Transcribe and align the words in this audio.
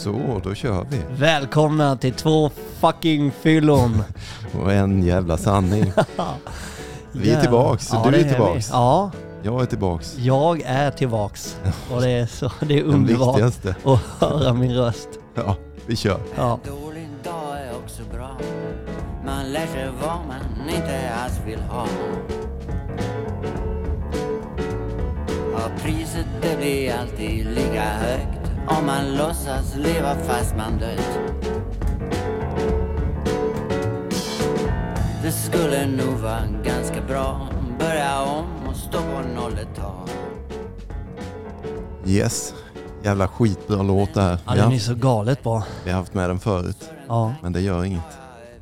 Så, 0.00 0.40
då 0.44 0.54
kör 0.54 0.86
vi. 0.90 1.00
Välkomna 1.18 1.96
till 1.96 2.12
två 2.12 2.50
fucking 2.80 3.30
fyllon. 3.32 4.02
Och 4.62 4.72
en 4.72 5.02
jävla 5.02 5.36
sanning. 5.36 5.92
Vi 7.12 7.30
är 7.30 7.40
tillbaks. 7.40 7.90
Ja, 7.92 8.06
du 8.10 8.16
är 8.18 8.24
vi. 8.24 8.28
tillbaks. 8.30 8.70
Ja, 8.72 9.10
Jag 9.42 9.62
är 9.62 9.66
tillbaks. 9.66 10.16
jag 10.18 10.62
är 10.66 10.90
tillbaks. 10.90 11.56
Och 11.94 12.00
det 12.00 12.10
är, 12.10 12.26
så, 12.26 12.52
det 12.60 12.78
är 12.78 12.82
underbart 12.82 13.40
att 13.40 14.00
höra 14.20 14.52
min 14.52 14.74
röst. 14.74 15.08
Ja, 15.34 15.56
vi 15.86 15.96
kör. 15.96 16.20
Ja. 16.36 16.58
Dålig 16.66 17.08
dag 17.24 17.60
är 17.60 17.76
också 17.84 18.02
bra. 18.12 18.30
Man 19.26 19.52
lär 19.52 19.66
sig 19.66 19.88
vad 20.02 20.18
man 20.28 20.68
inte 20.76 21.14
alls 21.24 21.40
vill 21.46 21.60
ha. 21.60 21.86
Ja, 25.52 25.60
priset 25.82 26.26
det 26.42 26.56
blir 26.58 26.92
alltid 26.94 27.46
lika 27.46 27.82
högt 27.82 28.39
om 28.78 28.86
man 28.86 29.14
låtsas 29.14 29.76
leva 29.76 30.14
fast 30.14 30.56
man 30.56 30.78
dött. 30.78 31.18
Det 35.22 35.32
skulle 35.32 35.86
nog 35.86 36.14
vara 36.18 36.42
ganska 36.64 37.00
bra 37.08 37.48
börja 37.78 38.22
om 38.22 38.44
och 38.68 38.76
stå 38.76 38.98
på 38.98 39.28
noll 39.34 39.52
ett 39.52 39.76
tag. 39.76 40.08
Yes. 42.06 42.54
Jävla 43.02 43.28
skitbra 43.28 43.82
låt 43.82 44.14
det 44.14 44.22
här. 44.22 44.38
ja, 44.46 44.54
den 44.54 44.72
är 44.72 44.78
så 44.78 44.94
galet 44.94 45.42
bra. 45.42 45.62
vi 45.84 45.90
har 45.90 45.98
haft 45.98 46.14
med 46.14 46.30
den 46.30 46.38
förut. 46.40 46.90
Ja. 47.08 47.34
Men 47.42 47.52
det 47.52 47.60
gör 47.60 47.84
inget. 47.84 48.02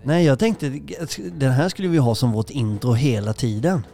Nej, 0.03 0.25
jag 0.25 0.39
tänkte 0.39 0.81
den 1.33 1.53
här 1.53 1.69
skulle 1.69 1.89
vi 1.89 1.99
ha 1.99 2.15
som 2.15 2.33
vårt 2.33 2.51
intro 2.51 2.93
hela 2.93 3.33
tiden. 3.33 3.87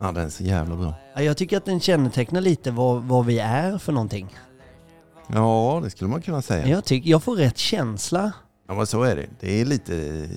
Ja, 0.00 0.12
den 0.12 0.24
är 0.24 0.28
så 0.28 0.42
jävla 0.44 0.76
bra. 0.76 0.94
Ja, 1.14 1.22
Jag 1.22 1.36
tycker 1.36 1.56
att 1.56 1.64
den 1.64 1.80
kännetecknar 1.80 2.40
lite 2.40 2.70
vad, 2.70 3.02
vad 3.02 3.26
vi 3.26 3.38
är 3.38 3.78
för 3.78 3.92
någonting. 3.92 4.36
Ja, 5.34 5.80
det 5.84 5.90
skulle 5.90 6.10
man 6.10 6.22
kunna 6.22 6.42
säga. 6.42 6.68
Jag, 6.68 6.84
tycker, 6.84 7.10
jag 7.10 7.22
får 7.22 7.36
rätt 7.36 7.58
känsla. 7.58 8.32
Ja, 8.68 8.74
men 8.74 8.86
så 8.86 9.02
är 9.02 9.16
det. 9.16 9.26
Det 9.40 9.60
är 9.60 9.64
lite 9.64 10.28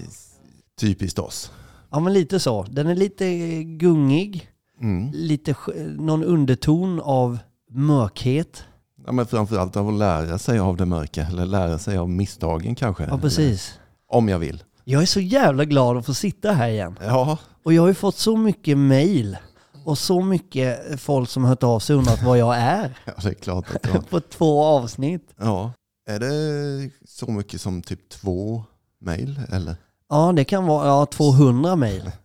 typiskt 0.80 1.20
oss. 1.20 1.52
Ja, 1.92 2.00
men 2.00 2.14
lite 2.14 2.40
så. 2.40 2.64
Den 2.64 2.88
är 2.88 2.96
lite 2.96 3.26
gungig. 3.64 4.50
Mm. 4.82 5.12
Lite 5.14 5.56
någon 5.98 6.24
underton 6.24 7.02
av 7.04 7.38
mörkhet. 7.72 8.64
Ja, 9.06 9.12
men 9.12 9.26
framförallt 9.26 9.78
av 9.78 9.88
att 9.88 9.94
lära 9.94 10.38
sig 10.38 10.60
av 10.60 10.78
det 10.78 10.86
mörka. 10.86 11.28
Eller 11.28 11.46
lära 11.46 11.80
sig 11.80 11.98
av 11.98 12.10
misstagen 12.10 12.76
kanske. 12.76 13.04
Ja, 13.04 13.18
precis. 13.18 13.70
Eller, 13.72 14.18
om 14.18 14.30
jag 14.30 14.40
vill. 14.40 14.64
Jag 14.84 15.02
är 15.02 15.06
så 15.06 15.20
jävla 15.20 15.66
glad 15.66 15.98
att 15.98 16.06
få 16.06 16.14
sitta 16.14 16.52
här 16.52 16.70
igen. 16.70 17.00
Ja, 17.02 17.38
Och 17.64 17.74
jag 17.74 17.82
har 17.82 17.88
ju 17.88 17.94
fått 17.94 18.18
så 18.18 18.38
mycket 18.38 18.78
mail 18.78 19.38
och 19.86 19.98
så 19.98 20.22
mycket 20.22 21.02
folk 21.02 21.30
som 21.30 21.46
hört 21.46 21.64
av 21.64 21.80
sig 21.80 21.96
undrat 21.96 22.24
vad 22.24 22.38
jag 22.38 22.56
är 22.58 22.98
ja 23.06 23.14
det 23.24 23.30
är 23.30 23.34
klart 23.34 23.76
att 23.76 23.94
jag... 23.94 24.10
på 24.10 24.20
två 24.20 24.64
avsnitt. 24.64 25.30
Ja. 25.38 25.72
Är 26.10 26.20
det 26.20 26.90
så 27.08 27.32
mycket 27.32 27.62
som 27.62 27.82
typ 27.82 28.10
två 28.10 28.64
mejl 29.02 29.40
eller? 29.52 29.76
Ja, 30.10 30.32
det 30.36 30.44
kan 30.44 30.66
vara 30.66 30.88
ja, 30.88 31.06
200 31.06 31.76
mail. 31.76 32.12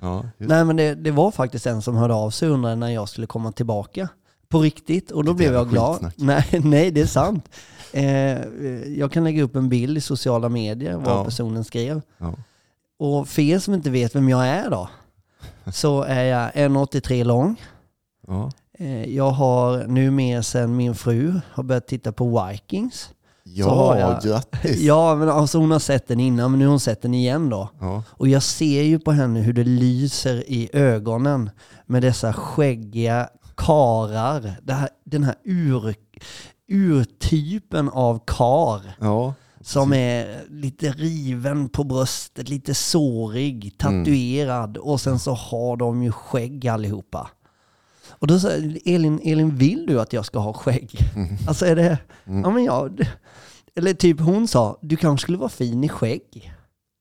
Ja. 0.00 0.24
Nej, 0.38 0.64
men 0.64 0.76
det, 0.76 0.94
det 0.94 1.10
var 1.10 1.30
faktiskt 1.30 1.66
en 1.66 1.82
som 1.82 1.96
hörde 1.96 2.14
av 2.14 2.30
sig 2.30 2.48
och 2.48 2.54
undrade 2.54 2.76
när 2.76 2.88
jag 2.88 3.08
skulle 3.08 3.26
komma 3.26 3.52
tillbaka. 3.52 4.08
På 4.48 4.60
riktigt. 4.60 5.10
Och 5.10 5.24
då 5.24 5.34
blev 5.34 5.52
jag 5.54 5.70
glad. 5.70 6.12
Nej, 6.16 6.44
nej, 6.64 6.90
det 6.90 7.00
är 7.00 7.06
sant. 7.06 7.48
Eh, 7.92 8.38
jag 8.98 9.12
kan 9.12 9.24
lägga 9.24 9.42
upp 9.42 9.56
en 9.56 9.68
bild 9.68 9.98
i 9.98 10.00
sociala 10.00 10.48
medier 10.48 10.96
vad 10.96 11.08
Ja. 11.18 11.24
personen 11.24 11.64
skrev. 11.64 12.02
Ja. 12.18 12.34
Och 12.98 13.28
för 13.28 13.42
er 13.42 13.58
som 13.58 13.74
inte 13.74 13.90
vet 13.90 14.14
vem 14.14 14.28
jag 14.28 14.46
är 14.46 14.70
då, 14.70 14.88
så 15.72 16.02
är 16.02 16.24
jag 16.24 16.50
1,83 16.52 17.24
lång. 17.24 17.62
Ja. 18.26 18.50
Eh, 18.78 19.04
Jag 19.14 19.30
har 19.30 19.84
nu 19.86 20.10
med 20.10 20.44
sen 20.46 20.76
min 20.76 20.94
fru 20.94 21.40
har 21.52 21.62
börjat 21.62 21.86
titta 21.88 22.12
på 22.12 22.46
Vikings. 22.50 23.10
Ja, 23.44 23.98
jag- 23.98 24.22
grattis! 24.22 24.80
Ja, 24.80 25.14
men 25.14 25.28
alltså 25.28 25.58
hon 25.58 25.70
har 25.70 25.78
sett 25.78 26.08
den 26.08 26.20
innan, 26.20 26.50
men 26.50 26.58
nu 26.58 26.64
har 26.66 26.70
hon 26.70 26.80
sett 26.80 27.02
den 27.02 27.14
igen 27.14 27.50
då. 27.50 27.68
Ja. 27.80 28.02
Och 28.08 28.28
jag 28.28 28.42
ser 28.42 28.82
ju 28.82 28.98
på 28.98 29.12
henne 29.12 29.40
hur 29.40 29.52
det 29.52 29.64
lyser 29.64 30.50
i 30.50 30.68
ögonen 30.72 31.50
med 31.86 32.02
dessa 32.02 32.32
skäggiga 32.32 33.28
karar. 33.56 34.54
Här, 34.68 34.88
den 35.04 35.24
här 35.24 35.34
ur, 35.44 35.94
urtypen 36.68 37.88
av 37.88 38.20
kar 38.26 38.80
ja. 39.00 39.34
Som 39.66 39.92
är 39.92 40.44
lite 40.50 40.90
riven 40.92 41.68
på 41.68 41.84
bröstet, 41.84 42.48
lite 42.48 42.74
sårig, 42.74 43.74
tatuerad 43.78 44.76
och 44.76 45.00
sen 45.00 45.18
så 45.18 45.32
har 45.34 45.76
de 45.76 46.02
ju 46.02 46.12
skägg 46.12 46.68
allihopa. 46.68 47.30
Och 48.08 48.26
då 48.26 48.40
säger 48.40 48.78
Elin, 48.84 49.20
Elin, 49.24 49.56
vill 49.56 49.86
du 49.86 50.00
att 50.00 50.12
jag 50.12 50.24
ska 50.24 50.38
ha 50.38 50.52
skägg? 50.52 50.98
Alltså 51.48 51.66
är 51.66 51.76
det, 51.76 51.98
ja 52.24 52.50
men 52.50 52.64
ja, 52.64 52.88
det- 52.88 53.08
eller 53.74 53.94
typ 53.94 54.20
hon 54.20 54.48
sa, 54.48 54.78
du 54.82 54.96
kanske 54.96 55.22
skulle 55.22 55.38
vara 55.38 55.48
fin 55.48 55.84
i 55.84 55.88
skägg. 55.88 56.52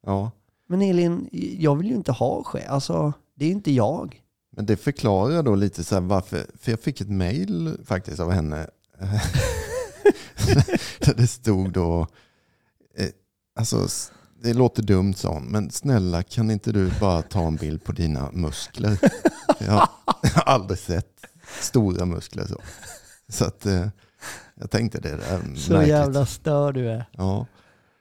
ja. 0.05 0.31
Men 0.67 0.81
Elin, 0.81 1.29
jag 1.59 1.75
vill 1.75 1.87
ju 1.87 1.95
inte 1.95 2.11
ha 2.11 2.43
skägg. 2.43 2.65
Alltså, 2.67 3.13
det 3.35 3.45
är 3.45 3.51
inte 3.51 3.71
jag. 3.71 4.21
Men 4.55 4.65
det 4.65 4.77
förklarar 4.77 5.43
då 5.43 5.55
lite 5.55 5.83
så 5.83 5.99
varför. 5.99 6.45
För 6.59 6.71
jag 6.71 6.79
fick 6.79 7.01
ett 7.01 7.09
mejl 7.09 7.77
faktiskt 7.85 8.19
av 8.19 8.31
henne. 8.31 8.67
Där 10.99 11.13
det 11.17 11.27
stod 11.27 11.71
då. 11.71 12.07
Alltså, 13.55 13.87
det 14.43 14.53
låter 14.53 14.83
dumt 14.83 15.13
sa 15.13 15.29
hon, 15.33 15.43
men 15.45 15.71
snälla 15.71 16.23
kan 16.23 16.51
inte 16.51 16.71
du 16.71 16.91
bara 16.99 17.21
ta 17.21 17.47
en 17.47 17.55
bild 17.55 17.83
på 17.83 17.91
dina 17.91 18.29
muskler? 18.31 18.97
Jag 19.59 19.71
har, 19.71 19.87
jag 20.21 20.29
har 20.35 20.53
aldrig 20.53 20.79
sett 20.79 21.25
stora 21.61 22.05
muskler 22.05 22.45
så. 22.45 22.61
Så 23.29 23.45
att 23.45 23.65
eh, 23.65 23.87
jag 24.55 24.71
tänkte 24.71 24.99
det 24.99 25.09
där 25.09 25.39
Så 25.55 25.71
märkligt. 25.73 25.89
jävla 25.89 26.25
stör 26.25 26.71
du 26.71 26.89
är. 26.89 27.05
Ja. 27.11 27.45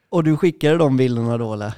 Och 0.09 0.23
du 0.23 0.37
skickade 0.37 0.77
de 0.77 0.97
bilderna 0.97 1.37
då 1.37 1.53
eller? 1.53 1.73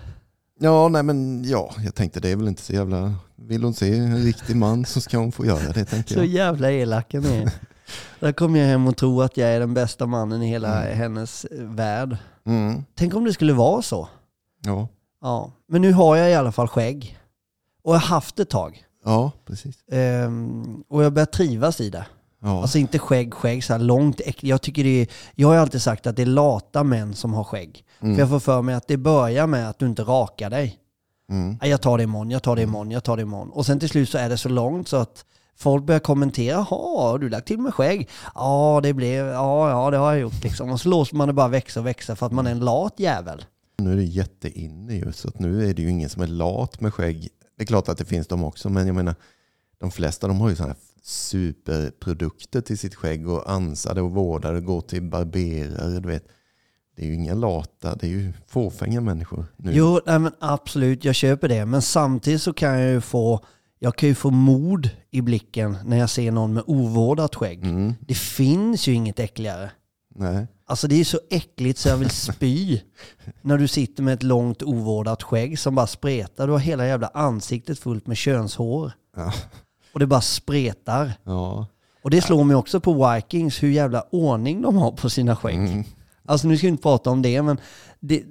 Ja, 0.60 0.88
nej 0.88 1.04
men 1.04 1.44
ja, 1.44 1.74
jag 1.84 1.96
tänkte 1.96 2.20
det 2.20 2.30
är 2.30 2.36
väl 2.36 2.48
inte 2.48 2.62
så 2.62 2.74
jävla... 2.74 3.16
Vill 3.36 3.64
hon 3.64 3.74
se 3.74 3.98
en 3.98 4.18
riktig 4.24 4.56
man 4.56 4.86
så 4.86 5.02
ska 5.02 5.18
hon 5.18 5.32
få 5.32 5.46
göra 5.46 5.72
det, 5.74 5.86
tänker 5.86 6.14
Så 6.14 6.20
jag. 6.20 6.26
jävla 6.26 6.72
elak 6.72 7.14
ni 7.14 7.28
är. 7.38 7.52
Där 8.20 8.32
kommer 8.32 8.60
jag 8.60 8.68
hem 8.68 8.88
och 8.88 8.98
tror 8.98 9.24
att 9.24 9.38
jag 9.38 9.50
är 9.50 9.60
den 9.60 9.74
bästa 9.74 10.06
mannen 10.06 10.42
i 10.44 10.48
hela 10.48 10.82
hennes 10.82 11.46
eh, 11.46 11.64
värld. 11.64 12.18
Mm, 12.46 12.84
Tänk 12.96 13.16
om 13.16 13.24
det 13.24 13.34
skulle 13.34 13.54
vara 13.54 13.82
så. 13.82 14.08
ja. 14.66 14.88
Ja, 15.22 15.52
men 15.68 15.82
nu 15.82 15.94
har 15.94 16.16
jag 16.16 16.32
i 16.32 16.34
alla 16.34 16.52
fall 16.52 16.68
skägg. 16.68 17.18
Och 17.84 17.94
jag 17.96 18.00
har 18.00 18.08
haft 18.08 18.40
ett 18.40 18.50
tag. 18.50 18.84
ja, 19.06 19.32
precis. 19.46 19.76
Ehm, 19.92 20.84
och 20.90 21.04
jag 21.04 21.14
börjar 21.14 21.26
trivas 21.26 21.82
i 21.82 21.90
det. 21.90 22.06
Ja. 22.42 22.62
Alltså 22.62 22.78
inte 22.78 23.00
skägg, 23.00 23.34
skägg 23.34 23.64
så 23.64 23.74
här 23.74 23.80
långt. 23.80 24.22
Jag 24.42 24.62
tycker 24.62 24.84
det 24.84 25.02
är, 25.02 25.08
jag 25.36 25.48
har 25.48 25.56
alltid 25.56 25.82
sagt 25.82 26.08
att 26.08 26.16
det 26.16 26.22
är 26.22 26.26
lata 26.26 26.84
män 26.84 27.14
som 27.14 27.34
har 27.34 27.44
skägg. 27.44 27.86
Mm. 28.00 28.16
För 28.16 28.22
jag 28.22 28.30
får 28.30 28.40
för 28.40 28.62
mig 28.62 28.76
att 28.76 28.88
det 28.88 28.98
börjar 28.98 29.48
med 29.48 29.70
att 29.70 29.80
du 29.80 29.86
inte 29.86 30.04
rakar 30.04 30.50
dig. 30.50 30.78
Mm. 31.32 31.58
Jag 31.62 31.82
tar 31.82 31.98
det 31.98 32.04
imorgon, 32.04 32.32
jag 32.32 32.44
tar 32.44 32.56
det 32.56 32.62
imorgon, 32.62 32.92
jag 32.92 33.04
tar 33.04 33.16
det 33.16 33.22
imorgon. 33.22 33.50
Och 33.50 33.66
sen 33.66 33.80
till 33.80 33.90
slut 33.90 34.10
så 34.10 34.18
är 34.18 34.30
det 34.30 34.38
så 34.38 34.50
långt 34.50 34.88
så 34.88 34.98
att 34.98 35.26
folk 35.58 35.86
börjar 35.86 36.00
kommentera. 36.00 36.58
Har 36.58 37.20
du 37.20 37.30
lagt 37.30 37.48
till 37.48 37.60
med 37.60 37.74
skägg? 37.74 38.10
Ja, 38.36 38.80
det 38.84 38.94
blev, 38.94 39.26
ja, 39.26 39.70
ja, 39.70 39.92
det 39.92 39.98
har 39.98 40.12
jag 40.12 40.22
gjort 40.22 40.44
liksom. 40.44 40.72
Och 40.72 40.82
så 40.82 40.90
låter 40.90 41.16
man 41.16 41.28
det 41.28 41.34
bara 41.34 41.48
växa 41.48 41.80
och 41.80 41.86
växa 41.86 42.16
för 42.16 42.26
att 42.26 42.32
man 42.32 42.48
är 42.48 42.52
en 42.52 42.60
lat 42.60 42.94
jävel. 42.98 43.46
Nu 43.78 43.92
är 43.92 43.96
det 43.96 44.04
jätteinne 44.04 44.96
ju, 44.96 45.12
så 45.12 45.28
att 45.28 45.40
nu 45.40 45.70
är 45.70 45.74
det 45.74 45.82
ju 45.82 45.90
ingen 45.90 46.10
som 46.10 46.22
är 46.22 46.28
lat 46.28 46.82
med 46.82 46.94
skägg. 46.94 47.30
Det 47.58 47.64
är 47.64 47.68
klart 47.68 47.90
att 47.90 47.98
det 47.98 48.06
finns 48.06 48.28
de 48.28 48.44
också, 48.44 48.70
men 48.70 48.88
jag 48.88 48.96
menar, 48.96 49.16
de 49.80 49.92
flesta 49.92 50.28
de 50.28 50.42
har 50.42 50.50
ju 50.50 50.56
sådana 50.56 50.74
här 50.74 50.80
superprodukter 51.04 52.62
till 52.62 52.78
sitt 52.78 52.96
skägg 52.96 53.30
och 53.30 53.52
ansar 53.52 54.00
och 54.00 54.12
vårdar 54.12 54.54
och 54.54 54.64
går 54.64 54.82
till 54.82 55.04
barberare, 55.04 56.00
du 56.00 56.08
vet. 56.08 56.28
Det 56.96 57.04
är 57.04 57.08
ju 57.08 57.14
inga 57.14 57.34
lata, 57.34 57.96
det 57.96 58.08
är 58.08 58.10
ju 58.10 58.34
fåfänga 58.48 59.02
människor 59.02 59.46
nu. 59.56 59.72
Jo, 59.74 60.00
nej, 60.06 60.20
men 60.20 60.32
absolut, 60.40 61.06
jag 61.06 61.16
köper 61.16 61.48
det. 61.48 61.66
Men 61.66 61.82
samtidigt 61.82 62.42
så 62.42 62.54
kan 62.54 62.80
jag 62.80 62.92
ju 62.92 63.02
få, 63.02 63.46
jag 63.80 63.96
kan 63.96 64.10
ju 64.10 64.16
få 64.16 64.30
mod 64.32 64.90
i 65.12 65.22
blicken 65.22 65.78
när 65.86 65.98
jag 65.98 66.10
ser 66.10 66.32
någon 66.32 66.54
med 66.54 66.64
ovårdat 66.68 67.36
skägg. 67.36 67.64
Mm, 67.66 67.94
Det 68.00 68.14
finns 68.18 68.88
ju 68.88 68.94
inget 68.94 69.20
äckligare. 69.20 69.72
nej. 70.16 70.48
Alltså 70.70 70.88
det 70.88 71.00
är 71.00 71.04
så 71.04 71.20
äckligt 71.30 71.80
så 71.80 71.90
jag 71.90 71.98
vill 71.98 72.10
spy. 72.10 72.80
när 73.42 73.58
du 73.58 73.68
sitter 73.68 74.04
med 74.04 74.14
ett 74.14 74.24
långt 74.24 74.64
ovårdat 74.64 75.24
skägg 75.24 75.60
som 75.60 75.76
bara 75.76 75.88
spretar. 75.88 76.48
Du 76.48 76.54
har 76.54 76.60
hela 76.60 76.88
jävla 76.88 77.08
ansiktet 77.08 77.80
fullt 77.80 78.08
med 78.08 78.18
könshår. 78.18 78.92
Ja. 79.16 79.34
Och 79.94 80.00
det 80.00 80.06
bara 80.08 80.22
spretar. 80.22 81.14
Ja. 81.24 81.68
Och 82.02 82.10
det 82.10 82.22
slår 82.22 82.44
mig 82.44 82.56
också 82.56 82.80
på 82.80 83.14
Vikings 83.14 83.64
hur 83.64 83.70
jävla 83.70 84.02
ordning 84.12 84.62
de 84.62 84.76
har 84.78 84.92
på 84.92 85.10
sina 85.10 85.36
skägg. 85.36 85.56
Mm. 85.58 85.84
Alltså 86.26 86.48
nu 86.48 86.58
ska 86.58 86.68
vi 86.68 86.72
inte 86.72 86.84
prata 86.84 87.10
om 87.10 87.22
det 87.22 87.42
men 87.42 87.58
det, 88.00 88.24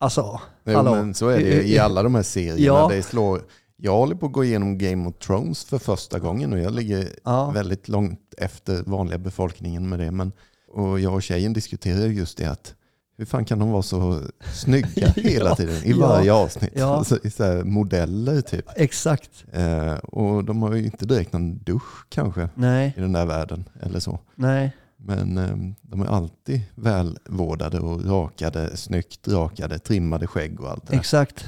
alltså, 0.00 0.40
Jo, 0.64 0.74
hallå. 0.76 0.94
men 0.94 1.14
så 1.14 1.28
är 1.28 1.38
det 1.38 1.62
i 1.68 1.78
alla 1.78 2.02
de 2.02 2.14
här 2.14 2.22
serierna. 2.22 2.60
Ja. 2.78 2.88
Det 2.88 3.02
slår, 3.02 3.42
jag 3.82 3.96
håller 3.96 4.14
på 4.14 4.26
att 4.26 4.32
gå 4.32 4.44
igenom 4.44 4.78
Game 4.78 5.08
of 5.08 5.14
Thrones 5.18 5.64
för 5.64 5.78
första 5.78 6.18
gången 6.18 6.52
och 6.52 6.58
jag 6.58 6.72
ligger 6.74 7.08
Ja. 7.24 7.50
väldigt 7.50 7.88
långt 7.88 8.34
efter 8.38 8.82
vanliga 8.82 9.18
befolkningen 9.18 9.88
med 9.88 9.98
det. 9.98 10.10
Men, 10.10 10.32
och 10.72 11.00
jag 11.00 11.14
och 11.14 11.22
tjejen 11.22 11.52
diskuterar 11.52 12.06
just 12.06 12.38
det 12.38 12.44
att 12.50 12.74
hur 13.18 13.24
fan 13.26 13.44
kan 13.44 13.58
de 13.58 13.70
vara 13.70 13.82
så 13.82 14.20
snygga 14.54 15.08
hela 15.16 15.48
Ja, 15.50 15.56
tiden 15.56 15.84
i 15.84 15.90
ja, 15.90 15.96
varje 16.08 16.32
avsnitt? 16.32 16.70
ja. 16.74 16.96
Alltså, 16.96 17.18
i 17.24 17.30
så 17.30 17.62
modeller 17.64 18.40
typ. 18.40 18.64
Exakt. 18.76 19.44
Eh, 19.52 19.92
och 19.94 20.44
de 20.44 20.62
har 20.62 20.74
ju 20.74 20.84
inte 20.84 21.06
direkt 21.06 21.32
någon 21.32 21.58
dusch 21.58 22.06
kanske 22.08 22.48
Nej, 22.54 22.94
i 22.96 23.00
den 23.00 23.12
där 23.12 23.26
världen 23.26 23.64
eller 23.82 24.00
så. 24.00 24.18
nej. 24.34 24.76
Men 25.02 25.38
eh, 25.38 25.56
de 25.82 26.00
är 26.02 26.06
alltid 26.06 26.60
välvårdade 26.74 27.80
och 27.80 28.04
rakade, 28.04 28.76
snyggt 28.76 29.28
rakade, 29.28 29.78
trimmade 29.78 30.26
skägg 30.26 30.60
och 30.60 30.70
allt 30.70 30.86
det 30.86 30.92
där. 30.92 30.98
Exakt. 31.00 31.44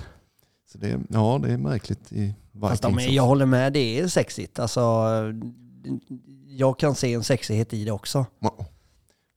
Så 0.72 0.78
det, 0.78 1.00
ja, 1.08 1.40
det 1.42 1.52
är 1.52 1.56
märkligt 1.58 2.12
i 2.12 2.34
Vikings. 2.52 3.06
är- 3.06 3.10
jag 3.12 3.22
håller 3.26 3.46
med, 3.46 3.72
det 3.72 4.00
är 4.00 4.08
sexigt. 4.08 4.58
Alltså, 4.58 4.80
jag 6.48 6.78
kan 6.78 6.94
se 6.94 7.14
en 7.14 7.24
sexighet 7.24 7.72
i 7.74 7.84
det 7.84 7.90
också. 7.90 8.26
Ja, 8.38 8.66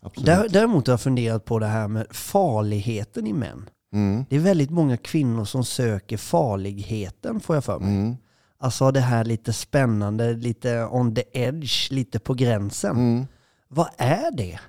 absolut. 0.02 0.54
Däremot 0.54 0.88
har 0.88 0.92
jag 0.94 1.02
funderat 1.02 1.46
på 1.46 1.60
det 1.60 1.66
här 1.68 1.88
med 1.88 2.08
farligheten 2.12 3.28
i 3.28 3.34
män. 3.34 3.70
Mm, 3.94 4.26
Det 4.30 4.36
är 4.36 4.40
väldigt 4.40 4.70
många 4.70 4.98
kvinnor 4.98 5.46
som 5.46 5.64
söker 5.66 6.18
farligheten 6.18 7.40
får 7.40 7.56
jag 7.56 7.64
för 7.64 7.80
mig. 7.80 7.90
mm, 7.90 8.16
Alltså 8.58 8.92
det 8.92 9.00
här 9.00 9.24
lite 9.24 9.54
spännande, 9.54 10.34
lite 10.34 10.86
on 10.92 11.16
the 11.16 11.24
edge, 11.34 11.92
lite 11.92 12.20
på 12.20 12.34
gränsen. 12.34 12.92
mm. 12.98 13.26
Vad 13.68 13.88
är 13.98 14.32
det? 14.32 14.60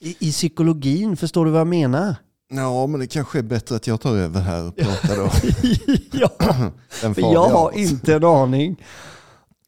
I, 0.00 0.16
I 0.28 0.32
psykologin, 0.32 1.16
förstår 1.16 1.44
du 1.44 1.50
vad 1.50 1.60
jag 1.60 1.66
menar? 1.66 2.16
Ja, 2.56 2.86
men 2.86 3.00
det 3.00 3.06
kanske 3.06 3.38
är 3.38 3.42
bättre 3.42 3.76
att 3.76 3.86
jag 3.86 4.00
tar 4.00 4.16
över 4.16 4.40
här 4.40 4.68
och 4.68 4.76
pratar 4.76 5.16
då. 5.16 5.30
ja, 6.12 6.70
Den 7.02 7.14
för 7.14 7.22
jag 7.22 7.36
av 7.36 7.50
har 7.52 7.72
inte 7.78 8.14
en 8.14 8.24
aning. 8.24 8.76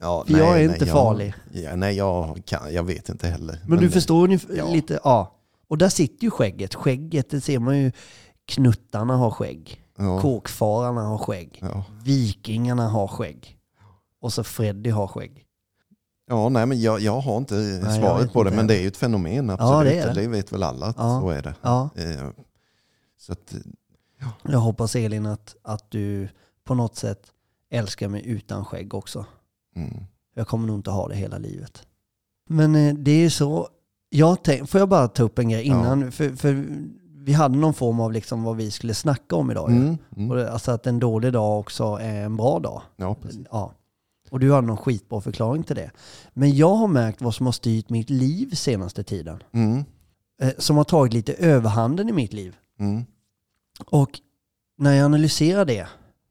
Ja, 0.00 0.24
För 0.26 0.38
jag 0.38 0.60
är 0.60 0.64
inte 0.64 0.84
jag, 0.84 0.94
farlig. 0.94 1.34
Ja, 1.52 1.76
nej, 1.76 1.96
jag, 1.96 2.42
kan, 2.46 2.74
jag 2.74 2.84
vet 2.84 3.08
inte 3.08 3.28
heller. 3.28 3.58
Men, 3.66 3.78
du 3.78 3.90
förstår 3.90 4.24
ungefär 4.24 4.56
ja. 4.56 4.72
lite, 4.72 5.00
ja. 5.04 5.32
Och 5.68 5.78
där 5.78 5.88
sitter 5.88 6.24
ju 6.24 6.30
skägget. 6.30 6.74
Skägget, 6.74 7.30
det 7.30 7.40
ser 7.40 7.58
man 7.58 7.78
ju. 7.78 7.92
Knuttarna 8.46 9.16
har 9.16 9.30
skägg. 9.30 9.80
Ja, 9.98 10.20
Kåkfararna 10.20 11.02
har 11.02 11.18
skägg. 11.18 11.58
ja. 11.62 11.84
Vikingarna 12.04 12.88
har 12.88 13.08
skägg. 13.08 13.56
Och 14.20 14.32
så 14.32 14.44
Freddy 14.44 14.90
har 14.90 15.06
skägg. 15.06 15.44
ja, 16.30 16.48
nej, 16.48 16.66
men 16.66 16.80
jag, 16.80 17.00
jag 17.00 17.20
har 17.20 17.36
inte 17.36 17.54
jag 17.54 17.94
svaret 17.94 18.32
på 18.32 18.44
det, 18.44 18.50
men 18.50 18.66
det 18.66 18.76
är 18.76 18.80
ju 18.80 18.88
ett 18.88 18.96
fenomen, 18.96 19.50
absolut. 19.50 19.94
Ja, 19.94 20.06
det 20.06 20.14
det. 20.14 20.20
det 20.20 20.28
vet 20.28 20.52
väl 20.52 20.62
alla 20.62 20.86
att 20.86 20.96
så 20.96 21.30
är 21.30 21.42
det. 21.42 21.54
Ja, 23.28 23.32
Så 23.32 23.32
att, 23.32 24.52
jag 24.52 24.58
hoppas 24.58 24.96
Elin 24.96 25.26
att, 25.26 25.56
att 25.62 25.90
du 25.90 26.28
på 26.64 26.74
något 26.74 26.96
sätt 26.96 27.32
älskar 27.70 28.08
mig 28.08 28.26
utan 28.26 28.64
skägg 28.64 28.94
också. 28.94 29.26
mm, 29.76 29.96
Jag 30.34 30.48
kommer 30.48 30.66
nog 30.66 30.78
inte 30.78 30.90
ha 30.90 31.08
det 31.08 31.14
hela 31.16 31.38
livet. 31.38 31.86
Men 32.48 32.74
eh, 32.74 32.94
det 32.94 33.10
är 33.10 33.18
ju 33.20 33.30
så. 33.30 33.68
Jag 34.08 34.42
tänk, 34.44 34.68
får 34.68 34.78
jag 34.80 34.88
bara 34.88 35.08
ta 35.08 35.22
upp 35.22 35.38
en 35.38 35.48
grej 35.48 35.62
innan? 35.62 36.12
För, 36.12 36.30
för 36.36 36.66
vi 37.14 37.32
hade 37.32 37.58
någon 37.58 37.74
form 37.74 38.00
av 38.00 38.12
liksom 38.12 38.42
vad 38.42 38.56
vi 38.56 38.70
skulle 38.70 38.94
snacka 38.94 39.36
om 39.36 39.50
idag. 39.50 39.70
mm, 39.70 39.98
mm. 40.16 40.30
Och 40.30 40.40
alltså 40.40 40.70
att 40.72 40.86
en 40.86 40.98
dålig 40.98 41.32
dag 41.32 41.60
också 41.60 41.84
är 41.84 42.24
en 42.24 42.36
bra 42.36 42.58
dag. 42.58 42.82
Ja, 42.96 43.14
precis. 43.14 43.46
Ja. 43.50 43.72
Och 44.30 44.40
du 44.40 44.52
hade 44.52 44.66
någon 44.66 44.76
skitbra 44.76 45.20
förklaring 45.20 45.62
till 45.62 45.76
det. 45.76 45.90
Men 46.32 46.56
jag 46.56 46.74
har 46.74 46.88
märkt 46.88 47.22
vad 47.22 47.34
som 47.34 47.46
har 47.46 47.52
styrt 47.52 47.90
mitt 47.90 48.10
liv 48.10 48.54
senaste 48.54 49.04
tiden. 49.04 49.42
Mm, 49.52 49.84
Eh, 50.42 50.52
som 50.58 50.76
har 50.76 50.84
tagit 50.84 51.12
lite 51.12 51.32
överhanden 51.34 52.08
i 52.08 52.12
mitt 52.12 52.32
liv. 52.32 52.56
Och 53.84 54.20
när 54.78 54.92
jag 54.92 55.04
analyserar 55.04 55.64
det. 55.64 55.86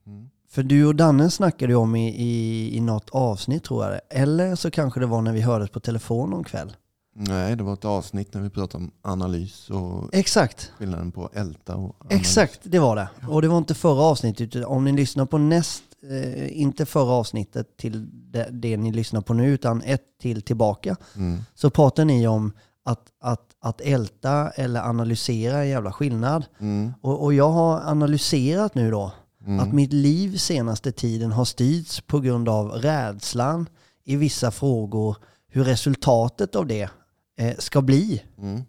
mm. 0.08 0.30
För 0.50 0.64
du 0.64 0.86
och 0.86 0.96
Danne 0.96 1.30
snackade 1.32 1.74
ju 1.74 1.78
om 1.78 1.96
i, 1.96 2.10
i, 2.10 2.78
i 2.78 2.80
något 2.80 3.10
avsnitt 3.10 3.64
tror 3.64 3.86
jag. 3.86 4.00
Eller 4.10 4.56
så 4.56 4.72
kanske 4.72 5.00
det 5.00 5.06
var 5.06 5.22
när 5.22 5.34
vi 5.34 5.42
hördes 5.42 5.70
på 5.70 5.80
telefon 5.80 6.30
någon 6.30 6.44
kväll. 6.44 6.76
Nej, 7.18 7.56
det 7.56 7.64
var 7.64 7.74
ett 7.74 7.86
avsnitt 7.86 8.34
när 8.34 8.42
vi 8.42 8.50
pratade 8.50 8.84
om 8.84 8.92
analys 9.02 9.70
och 9.70 10.10
Exakt. 10.14 10.72
skillnaden 10.78 11.12
på 11.12 11.30
älta 11.34 11.76
och 11.76 11.96
analys. 12.00 12.20
Exakt, 12.22 12.60
det 12.64 12.80
var 12.80 12.96
det. 12.96 13.10
Och 13.28 13.42
det 13.42 13.48
var 13.48 13.58
inte 13.58 13.76
förra 13.76 14.02
avsnittet. 14.04 14.66
Om 14.66 14.84
ni 14.84 14.92
lyssnar 14.92 15.26
på 15.26 15.38
näst, 15.38 15.84
eh, 16.10 16.62
inte 16.62 16.86
förra 16.86 17.12
avsnittet 17.12 17.78
till 17.78 18.08
det, 18.32 18.50
det 18.52 18.78
ni 18.78 18.92
lyssnar 18.92 19.22
på 19.22 19.34
nu, 19.34 19.48
utan 19.54 19.82
ett 19.82 20.02
till 20.22 20.42
tillbaka, 20.42 20.96
Mm, 21.16 21.40
så 21.56 21.70
pratar 21.70 22.06
ni 22.06 22.28
om 22.28 22.52
att, 22.86 23.12
att, 23.20 23.56
att 23.60 23.82
älta 23.82 24.50
eller 24.50 24.82
analysera 24.82 25.58
är 25.58 25.62
en 25.62 25.70
jävla 25.70 25.92
skillnad. 25.94 26.46
mm, 26.60 26.94
Och, 27.02 27.24
och 27.24 27.34
jag 27.34 27.50
har 27.50 27.82
analyserat 27.82 28.76
nu 28.76 28.92
då 28.92 29.12
mm, 29.46 29.60
att 29.60 29.74
mitt 29.74 29.94
liv 29.94 30.38
senaste 30.38 30.92
tiden 30.92 31.32
har 31.32 31.46
styrts 31.46 32.02
på 32.02 32.20
grund 32.20 32.50
av 32.50 32.68
rädslan 32.72 33.70
i 34.04 34.16
vissa 34.16 34.52
frågor, 34.52 35.18
hur 35.48 35.64
resultatet 35.64 36.56
av 36.56 36.68
det 36.68 36.90
eh, 37.38 37.58
ska 37.58 37.82
bli. 37.82 38.24
mm. 38.38 38.62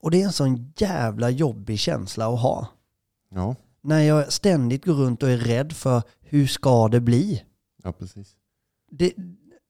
Och 0.00 0.10
det 0.10 0.22
är 0.22 0.26
en 0.26 0.32
sån 0.32 0.72
jävla 0.76 1.30
jobbig 1.30 1.78
känsla 1.78 2.28
att 2.34 2.40
ha. 2.40 2.66
Ja, 3.34 3.54
När 3.82 4.00
jag 4.00 4.32
ständigt 4.32 4.84
går 4.84 4.94
runt 4.94 5.22
och 5.22 5.30
är 5.30 5.36
rädd 5.36 5.72
för 5.72 6.02
hur 6.20 6.46
ska 6.46 6.88
det 6.88 7.00
bli? 7.00 7.42
ja, 7.82 7.92
precis. 7.92 8.34
Det, 8.90 9.12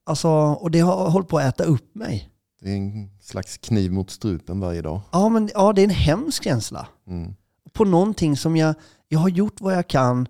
alltså, 0.07 0.29
och 0.31 0.71
det 0.71 0.81
har 0.81 1.11
hållit 1.11 1.29
på 1.29 1.39
att 1.39 1.45
äta 1.45 1.65
upp 1.65 1.95
mig. 1.95 2.31
Det 2.67 2.73
är 2.73 2.77
en 2.77 3.11
slags 3.21 3.59
kniv 3.59 3.93
mot 3.93 4.11
strupen 4.11 4.61
varje 4.61 4.83
dag. 4.83 5.01
Ja, 5.13 5.29
men 5.29 5.51
ja, 5.55 5.73
det 5.73 5.81
är 5.81 5.85
en 5.85 5.91
hemsk 5.91 6.45
känsla. 6.45 6.87
Mm, 7.09 7.35
På 7.73 7.85
någonting 7.85 8.37
som 8.37 8.57
jag, 8.57 8.75
jag 9.09 9.19
har 9.19 9.29
gjort 9.29 9.61
vad 9.61 9.75
jag 9.75 9.89
kan 9.89 10.29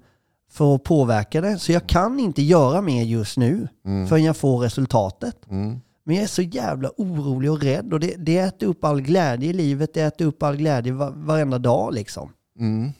för 0.50 0.74
att 0.74 0.84
påverka 0.84 1.40
det. 1.40 1.58
Så 1.58 1.72
jag 1.72 1.86
kan 1.86 2.18
inte 2.20 2.42
göra 2.42 2.80
mer 2.80 3.04
just 3.04 3.36
nu 3.36 3.68
mm, 3.86 4.06
förrän 4.08 4.24
jag 4.24 4.36
får 4.36 4.58
resultatet. 4.58 5.50
mm, 5.50 5.80
Men 6.04 6.16
jag 6.16 6.22
är 6.24 6.28
så 6.28 6.42
jävla 6.42 6.90
orolig 6.96 7.50
och 7.50 7.62
rädd 7.62 7.92
och 7.92 8.00
det, 8.00 8.14
det 8.18 8.38
äter 8.38 8.66
upp 8.66 8.84
all 8.84 9.00
glädje 9.02 9.50
i 9.50 9.52
livet. 9.52 9.94
Det 9.94 10.00
äter 10.02 10.26
upp 10.26 10.42
all 10.42 10.56
glädje 10.56 10.92
va, 10.92 11.12
varenda 11.16 11.58
dag 11.58 11.94
liksom. 11.94 12.32
mm. 12.58 12.92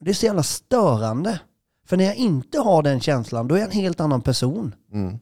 Det 0.00 0.10
är 0.10 0.14
så 0.14 0.26
jävla 0.26 0.42
störande. 0.42 1.40
För 1.86 1.96
när 1.96 2.04
jag 2.04 2.16
inte 2.16 2.58
har 2.58 2.82
den 2.82 3.00
känslan, 3.00 3.48
då 3.48 3.54
är 3.54 3.58
jag 3.58 3.66
en 3.68 3.80
helt 3.80 4.00
annan 4.00 4.20
person. 4.22 4.74
Mm. 4.92 5.18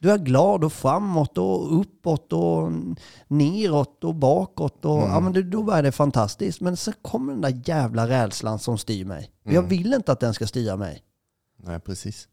Du 0.00 0.10
är 0.10 0.18
glad 0.18 0.64
och 0.64 0.72
framåt 0.72 1.38
och 1.38 1.80
uppåt 1.80 2.32
och 2.32 2.72
neråt 3.28 4.04
och 4.04 4.14
bakåt. 4.14 4.84
Och, 4.84 4.98
Mm. 4.98 5.10
ja, 5.10 5.20
men 5.20 5.32
då- 5.32 5.62
då 5.62 5.70
är 5.70 5.82
det 5.82 5.92
fantastiskt. 5.92 6.60
Men 6.60 6.76
så 6.76 6.92
kommer 6.92 7.32
den 7.32 7.40
där 7.40 7.62
jävla 7.64 8.08
rädslan 8.08 8.58
som 8.58 8.78
styr 8.78 9.04
mig. 9.04 9.30
Och 9.44 9.52
Jag 9.52 9.56
Mm. 9.58 9.68
vill 9.68 9.94
inte 9.94 10.12
att 10.12 10.20
den 10.20 10.34
ska 10.34 10.46
styra 10.46 10.76
mig. 10.76 11.02
Nej, 11.62 11.80
precis. 11.80 12.28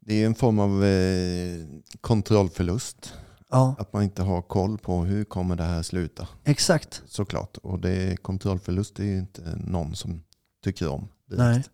Det 0.00 0.14
är 0.22 0.26
en 0.26 0.34
form 0.34 0.58
av 0.58 0.84
eh, 0.84 1.66
kontrollförlust. 2.00 3.14
Ja, 3.50 3.74
Att 3.78 3.92
man 3.92 4.02
inte 4.02 4.22
har 4.22 4.42
koll 4.42 4.78
på 4.78 5.04
hur 5.04 5.24
kommer 5.24 5.56
det 5.56 5.62
här 5.64 5.82
sluta. 5.82 6.28
exakt. 6.44 7.02
Såklart. 7.06 7.56
Och 7.56 7.78
det, 7.78 8.16
kontrollförlust 8.22 8.98
är 8.98 9.04
ju 9.04 9.18
inte 9.18 9.58
någon 9.66 9.94
som 9.96 10.22
tycker 10.64 10.88
om. 10.88 11.08
Direkt. 11.26 11.70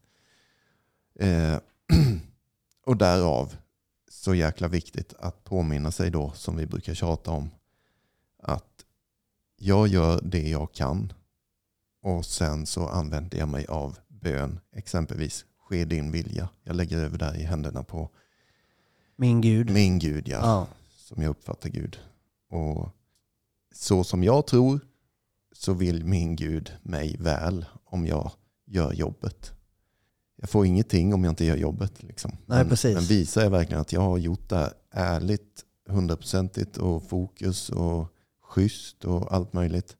Eh, 1.20 1.58
och 2.86 2.96
därav 2.96 3.56
så 4.26 4.34
jäkla 4.34 4.68
viktigt 4.68 5.14
att 5.18 5.44
påminna 5.44 5.92
sig 5.92 6.10
då, 6.10 6.32
som 6.34 6.56
vi 6.56 6.66
brukar 6.66 6.94
tjata 6.94 7.30
om, 7.30 7.50
att 8.42 8.84
jag 9.56 9.88
gör 9.88 10.20
det 10.22 10.48
jag 10.48 10.72
kan 10.72 11.12
och 12.02 12.26
sen 12.26 12.66
så 12.66 12.88
använder 12.88 13.38
jag 13.38 13.48
mig 13.48 13.66
av 13.66 13.98
bön. 14.08 14.60
Exempelvis, 14.72 15.44
ske 15.58 15.84
din 15.84 16.12
vilja. 16.12 16.48
Jag 16.62 16.76
lägger 16.76 16.98
över 16.98 17.18
det 17.18 17.36
i 17.36 17.42
händerna 17.42 17.82
på 17.82 18.10
Min 19.16 19.40
Gud. 19.40 19.70
min 19.70 19.98
Gud, 19.98 20.28
ja, 20.28 20.38
Ja, 20.42 20.66
som 20.96 21.22
jag 21.22 21.30
uppfattar 21.30 21.68
Gud. 21.68 21.98
Och 22.50 22.88
så 23.74 24.04
som 24.04 24.24
jag 24.24 24.46
tror 24.46 24.80
så 25.52 25.72
vill 25.72 26.04
min 26.04 26.36
Gud 26.36 26.72
mig 26.82 27.16
väl 27.18 27.64
om 27.84 28.06
jag 28.06 28.30
gör 28.64 28.92
jobbet. 28.92 29.55
Jag 30.36 30.50
får 30.50 30.66
ingenting 30.66 31.14
om 31.14 31.24
jag 31.24 31.32
inte 31.32 31.44
gör 31.44 31.56
jobbet. 31.56 32.02
Liksom. 32.02 32.30
Nej, 32.46 32.58
men, 32.58 32.68
precis. 32.68 32.94
men 32.94 33.04
visar 33.04 33.42
jag 33.42 33.50
verkligen 33.50 33.80
att 33.80 33.92
jag 33.92 34.00
har 34.00 34.18
gjort 34.18 34.48
det 34.48 34.56
här 34.56 34.72
ärligt, 34.90 35.64
hundraprocentigt 35.88 36.76
och 36.76 37.02
fokus 37.02 37.68
och 37.68 38.06
schysst 38.42 39.04
och 39.04 39.32
allt 39.32 39.52
möjligt. 39.52 39.96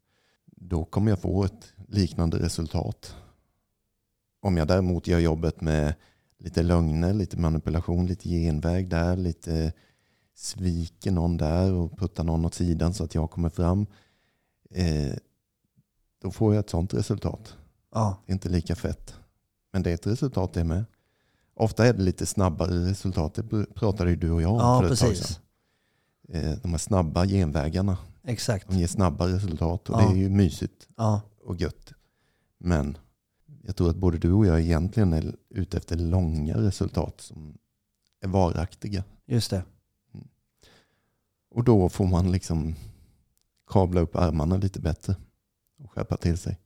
Då 0.47 0.85
kommer 0.85 1.11
jag 1.11 1.19
få 1.19 1.45
ett 1.45 1.73
liknande 1.89 2.39
resultat. 2.39 3.17
Om 4.41 4.57
jag 4.57 4.69
däremot 4.69 5.07
gör 5.07 5.19
jobbet 5.19 5.61
med 5.61 5.95
lite 6.39 6.63
lögner, 6.63 7.13
lite 7.15 7.37
manipulation, 7.37 8.07
lite 8.07 8.29
genväg 8.29 8.89
där, 8.89 9.17
lite 9.17 9.73
sviker 10.35 11.11
någon 11.11 11.37
där 11.37 11.73
och 11.73 11.99
puttar 11.99 12.25
någon 12.25 12.45
åt 12.45 12.55
sidan 12.55 12.95
så 12.95 13.05
att 13.05 13.15
jag 13.15 13.31
kommer 13.31 13.49
fram. 13.49 13.87
Eh, 14.71 15.15
då 16.23 16.31
får 16.31 16.55
jag 16.55 16.61
ett 16.61 16.71
sånt 16.71 16.95
resultat. 16.95 17.57
ja, 17.95 18.23
Det 18.27 18.33
är 18.33 18.35
inte 18.35 18.49
lika 18.49 18.75
fett. 18.75 19.15
Men 19.77 19.83
det 19.83 19.91
är 19.91 19.95
ett 19.95 20.07
resultat 20.07 20.53
det 20.53 20.65
med. 20.65 20.85
Ofta 21.55 21.87
är 21.87 21.93
det 21.93 22.03
lite 22.03 22.27
snabbare 22.27 22.71
resultat. 22.91 23.35
Det 23.35 23.43
pr- 23.43 23.73
pratade 23.75 24.11
ju 24.11 24.17
du 24.17 24.31
och 24.31 24.43
jag 24.43 24.51
om 24.53 24.59
ja 24.59 24.81
för 24.81 24.93
ett 24.93 24.99
tag 25.01 25.09
precis. 25.09 25.27
sedan. 26.29 26.43
Eh, 26.51 26.59
de 26.63 26.71
här 26.71 26.79
snabba 26.79 27.27
genvägarna. 27.27 27.99
Exakt. 28.23 28.69
De 28.69 28.79
ger 28.79 28.87
snabba 28.87 29.29
resultat 29.29 29.91
och 29.91 30.01
Ja. 30.03 30.07
det 30.07 30.13
är 30.15 30.17
ju 30.17 30.29
mysigt 30.31 30.89
Ja, 30.97 31.21
och 31.45 31.57
gött. 31.61 31.93
Men 32.59 32.99
jag 33.63 33.77
tror 33.77 33.91
att 33.91 33.97
både 33.97 34.19
du 34.19 34.33
och 34.33 34.47
jag 34.47 34.61
egentligen 34.61 35.13
är 35.13 35.37
ute 35.51 35.77
efter 35.77 35.97
långa 35.97 36.57
resultat 36.59 37.21
som 37.21 37.59
är 38.21 38.29
varaktiga. 38.29 39.05
just 39.27 39.51
det. 39.51 39.65
Och 41.51 41.65
då 41.65 41.89
får 41.89 42.07
man 42.07 42.33
liksom 42.33 42.75
kavla 43.67 44.01
upp 44.01 44.17
armarna 44.17 44.57
lite 44.57 44.81
bättre 44.81 45.17
och 45.79 45.91
skärpa 45.93 46.17
till 46.17 46.39
sig. 46.39 46.59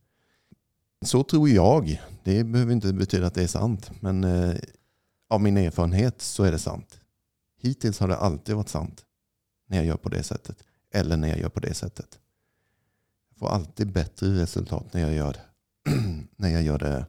Så 1.05 1.23
tror 1.23 1.49
jag. 1.49 2.01
Det 2.23 2.43
behöver 2.43 2.71
inte 2.73 2.93
betyda 2.93 3.27
att 3.27 3.33
det 3.33 3.43
är 3.43 3.47
sant. 3.47 3.91
Men 3.99 4.23
eh, 4.23 4.55
av 5.29 5.41
min 5.41 5.57
erfarenhet 5.57 6.21
så 6.21 6.43
är 6.43 6.51
det 6.51 6.59
sant. 6.59 6.99
Hittills 7.61 7.99
har 7.99 8.07
det 8.07 8.15
alltid 8.17 8.55
varit 8.55 8.69
sant 8.69 9.05
när 9.69 9.77
jag 9.77 9.85
gör 9.85 9.97
på 9.97 10.09
det 10.09 10.23
sättet. 10.23 10.63
eller 10.93 11.17
när 11.17 11.27
jag 11.27 11.39
gör 11.39 11.49
på 11.49 11.59
det 11.59 11.73
sättet. 11.73 12.19
Jag 13.29 13.39
får 13.39 13.49
alltid 13.49 13.91
bättre 13.91 14.27
resultat 14.41 14.93
när 14.93 15.01
jag 15.01 15.13
gör 15.13 15.33
det, 15.33 15.41
när 16.35 16.49
jag 16.49 16.63
gör 16.63 16.79
det 16.79 17.05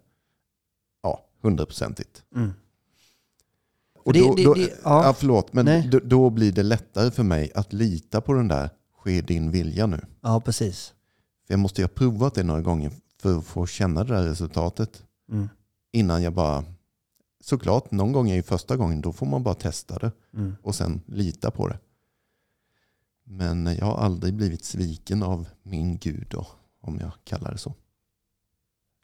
ja, 1.02 1.24
hundraprocentigt. 1.40 2.22
Mm. 2.34 2.50
Och 4.04 4.12
då, 4.12 4.34
det- 4.34 4.44
då, 4.44 4.54
det- 4.54 4.60
ja. 4.84 5.04
ja. 5.04 5.14
förlåt, 5.18 5.52
men 5.52 5.90
då, 5.90 5.98
då 6.04 6.30
blir 6.30 6.52
det 6.52 6.62
lättare 6.62 7.10
för 7.10 7.22
mig 7.22 7.52
att 7.54 7.72
lita 7.72 8.20
på 8.20 8.32
den 8.32 8.48
där 8.48 8.70
ske 8.98 9.20
din 9.20 9.50
vilja 9.50 9.86
nu. 9.86 10.00
Ja, 10.20 10.40
precis. 10.40 10.94
För 11.46 11.52
jag 11.54 11.58
måste 11.60 11.80
ju 11.80 11.84
ha 11.84 11.88
provat 11.94 12.34
det 12.34 12.42
några 12.42 12.60
gånger 12.60 12.92
för 13.22 13.38
att 13.38 13.46
få 13.46 13.66
känna 13.66 14.04
det 14.04 14.14
där 14.14 14.22
resultatet. 14.22 15.04
Mm. 15.32 15.48
Innan 15.92 16.22
jag 16.22 16.32
bara, 16.32 16.64
såklart 17.40 17.90
någon 17.90 18.12
gång 18.12 18.30
är 18.30 18.34
ju 18.34 18.42
första 18.42 18.76
gången, 18.76 19.00
då 19.00 19.12
får 19.12 19.26
man 19.26 19.42
bara 19.42 19.54
testa 19.54 19.98
det 19.98 20.12
Mm. 20.34 20.56
och 20.62 20.74
sen 20.74 21.00
lita 21.06 21.50
på 21.50 21.68
det. 21.68 21.78
Men 23.24 23.66
jag 23.66 23.86
har 23.86 23.96
aldrig 23.96 24.34
blivit 24.34 24.64
sviken 24.64 25.22
av 25.22 25.48
min 25.62 25.98
Gud 25.98 26.26
då, 26.30 26.46
om 26.80 26.98
jag 26.98 27.12
kallar 27.24 27.52
det 27.52 27.58
så. 27.58 27.74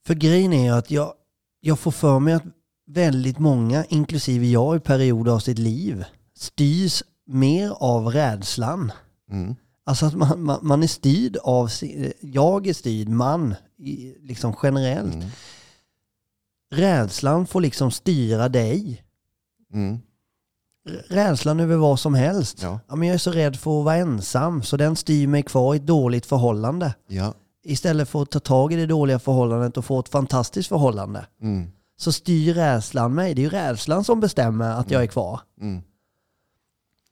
För 0.07 0.15
grejen 0.15 0.53
är 0.53 0.65
ju 0.65 0.71
att 0.71 0.91
jag, 0.91 1.15
jag 1.61 1.79
får 1.79 1.91
för 1.91 2.19
mig 2.19 2.35
att 2.35 2.45
väldigt 2.87 3.39
många, 3.39 3.85
inklusive 3.85 4.47
jag 4.47 4.77
i 4.77 4.81
perioder 4.81 5.33
av 5.33 5.39
sitt 5.39 5.59
liv, 5.59 6.05
styrs 6.35 7.03
mer 7.27 7.71
av 7.71 8.07
rädslan. 8.07 8.93
Mm. 9.31 9.57
Alltså 9.89 10.07
att 10.07 10.15
man, 10.15 10.43
man, 10.43 10.59
man 10.63 10.83
är 10.83 10.87
styrd 10.87 11.37
av, 11.37 11.69
si- 11.69 12.13
jag 12.21 12.67
är 12.67 12.73
styrd, 12.73 13.09
man, 13.09 13.55
liksom 14.21 14.55
generellt. 14.63 15.15
Mm. 15.15 15.29
Rädslan 16.75 17.47
får 17.47 17.61
liksom 17.61 17.91
styra 17.91 18.49
dig. 18.49 19.03
Mm. 19.73 19.99
Rädslan 21.09 21.61
över 21.61 21.77
vad 21.77 22.01
som 22.01 22.15
helst. 22.15 22.63
Ja. 22.63 22.81
Ja, 22.89 22.97
men 22.97 23.09
jag 23.09 23.15
är 23.15 23.19
så 23.19 23.31
rädd 23.33 23.57
för 23.57 23.79
att 23.81 23.85
vara 23.85 23.97
ensam, 23.97 24.63
så 24.63 24.77
den 24.77 24.97
styr 24.97 25.27
mig 25.27 25.43
kvar 25.43 25.75
i 25.75 25.77
ett 25.77 25.87
dåligt 25.87 26.27
förhållande. 26.27 26.95
Ja. 27.09 27.35
Istället 27.65 28.09
för 28.09 28.23
att 28.23 28.31
ta 28.31 28.41
tag 28.41 28.73
i 28.73 28.77
det 28.77 28.87
dåliga 28.87 29.19
förhållandet 29.19 29.77
och 29.77 29.85
få 29.85 30.01
ett 30.01 30.09
fantastiskt 30.09 30.69
förhållande. 30.69 31.27
Mm. 31.43 31.71
Så 31.97 32.13
styr 32.13 32.55
rädslan 32.55 33.15
mig. 33.15 33.35
Det 33.35 33.41
är 33.41 33.45
ju 33.45 33.51
rädslan 33.51 34.05
som 34.05 34.21
bestämmer 34.21 34.71
att 34.71 34.91
jag 34.91 35.03
är 35.03 35.07
kvar. 35.07 35.41
Mm. 35.61 35.83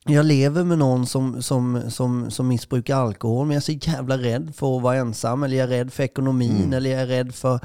Jag 0.09 0.27
lever 0.27 0.65
med 0.65 0.79
någon 0.79 1.07
som, 1.07 1.43
som, 1.43 1.91
som, 1.91 2.31
som 2.31 2.49
missbrukar 2.49 2.97
alkohol, 2.97 3.47
men 3.47 3.55
jag 3.55 3.61
är 3.61 3.79
så 3.81 3.91
jävla 3.91 4.19
rädd 4.19 4.55
för 4.55 4.77
att 4.77 4.83
vara 4.83 4.97
ensam, 4.97 5.43
eller 5.43 5.57
jag 5.57 5.65
är 5.65 5.69
rädd 5.69 5.93
för 5.93 6.03
ekonomin, 6.03 6.57
Mm. 6.57 6.73
eller 6.73 6.91
jag 6.91 7.01
är 7.01 7.07
rädd 7.07 7.35
för 7.35 7.61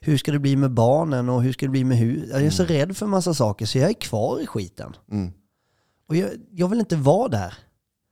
hur 0.00 0.16
ska 0.18 0.32
det 0.32 0.38
bli 0.38 0.56
med 0.56 0.70
barnen 0.70 1.28
och 1.28 1.42
hur 1.42 1.52
ska 1.52 1.66
det 1.66 1.70
bli 1.70 1.84
med 1.84 1.98
hus. 1.98 2.28
Jag 2.32 2.42
är 2.42 2.50
så 2.50 2.64
rädd 2.64 2.96
för 2.96 3.06
massa 3.06 3.34
saker, 3.34 3.66
så 3.66 3.78
jag 3.78 3.90
är 3.90 3.94
kvar 3.94 4.40
i 4.40 4.46
skiten. 4.46 4.96
Mm. 5.12 5.32
Och 6.08 6.16
jag, 6.16 6.30
jag 6.50 6.68
vill 6.68 6.78
inte 6.80 6.96
vara 6.96 7.28
där. 7.28 7.54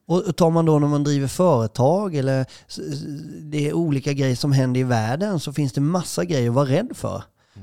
Och 0.08 0.36
tar 0.36 0.50
man 0.50 0.64
då 0.66 0.78
när 0.78 0.88
man 0.88 1.04
driver 1.04 1.28
företag 1.28 2.14
eller 2.14 2.46
det 3.42 3.68
är 3.68 3.72
olika 3.72 4.12
grejer 4.12 4.36
som 4.36 4.52
händer 4.52 4.80
i 4.80 4.84
världen 4.84 5.40
så 5.40 5.52
finns 5.52 5.72
det 5.72 5.80
massa 5.80 6.24
grejer 6.24 6.48
att 6.48 6.54
vara 6.54 6.68
rädd 6.68 6.90
för. 6.94 7.22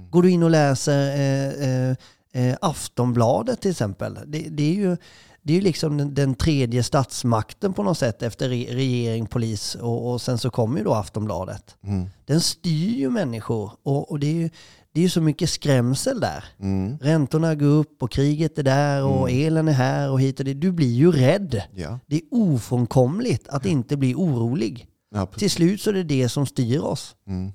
Går 0.10 0.24
du 0.24 0.30
in 0.30 0.44
och 0.44 0.50
läser 0.50 1.08
eh, 1.16 1.70
eh, 1.70 1.96
eh, 2.34 2.58
Aftonbladet 2.62 3.62
till 3.62 3.72
exempel. 3.72 4.20
Det, 4.26 4.40
det 4.50 4.64
är 4.64 4.74
ju 4.76 4.98
det 5.44 5.54
är 5.54 5.56
ju 5.56 5.62
liksom 5.62 5.98
den, 5.98 6.14
den 6.14 6.36
tredje 6.36 6.84
statsmakten 6.84 7.74
på 7.74 7.84
något 7.84 7.98
sätt 7.98 8.24
efter 8.24 8.50
re, 8.50 8.66
regering, 8.70 9.26
polis 9.26 9.76
och, 9.76 10.12
och 10.12 10.22
sen 10.22 10.38
så 10.38 10.50
kommer 10.50 10.78
ju 10.78 10.84
då 10.84 10.94
Aftonbladet. 10.94 11.78
Mm. 11.84 12.10
Den 12.26 12.42
styr 12.42 12.90
ju 12.90 13.10
människor 13.10 13.72
och, 13.84 14.12
och 14.12 14.20
det 14.20 14.28
är 14.28 14.34
ju 14.34 14.50
det 14.94 15.00
är 15.00 15.04
ju 15.04 15.10
så 15.10 15.22
mycket 15.22 15.50
skrämsel 15.50 16.20
där. 16.20 16.44
Mm. 16.60 16.98
Räntorna 17.02 17.56
går 17.56 17.68
upp 17.68 18.04
och 18.04 18.12
kriget 18.12 18.58
är 18.58 18.64
där 18.64 19.04
och 19.04 19.32
elen 19.32 19.68
är 19.68 19.74
här 19.74 20.12
och 20.12 20.22
hit 20.22 20.40
och 20.40 20.46
det. 20.46 20.54
Du 20.54 20.72
blir 20.72 20.92
ju 20.92 21.12
rädd. 21.12 21.62
Ja. 21.76 22.00
Det 22.06 22.16
är 22.16 22.22
ofrånkomligt 22.32 23.48
att 23.48 23.66
inte 23.66 23.98
bli 23.98 24.16
orolig. 24.16 24.88
Ja. 25.12 25.26
Till 25.26 25.52
slut 25.52 25.82
så 25.82 25.90
är 25.90 25.94
det 25.94 26.04
det 26.04 26.30
som 26.30 26.46
styr 26.46 26.80
oss. 26.80 27.16
Mm. 27.28 27.52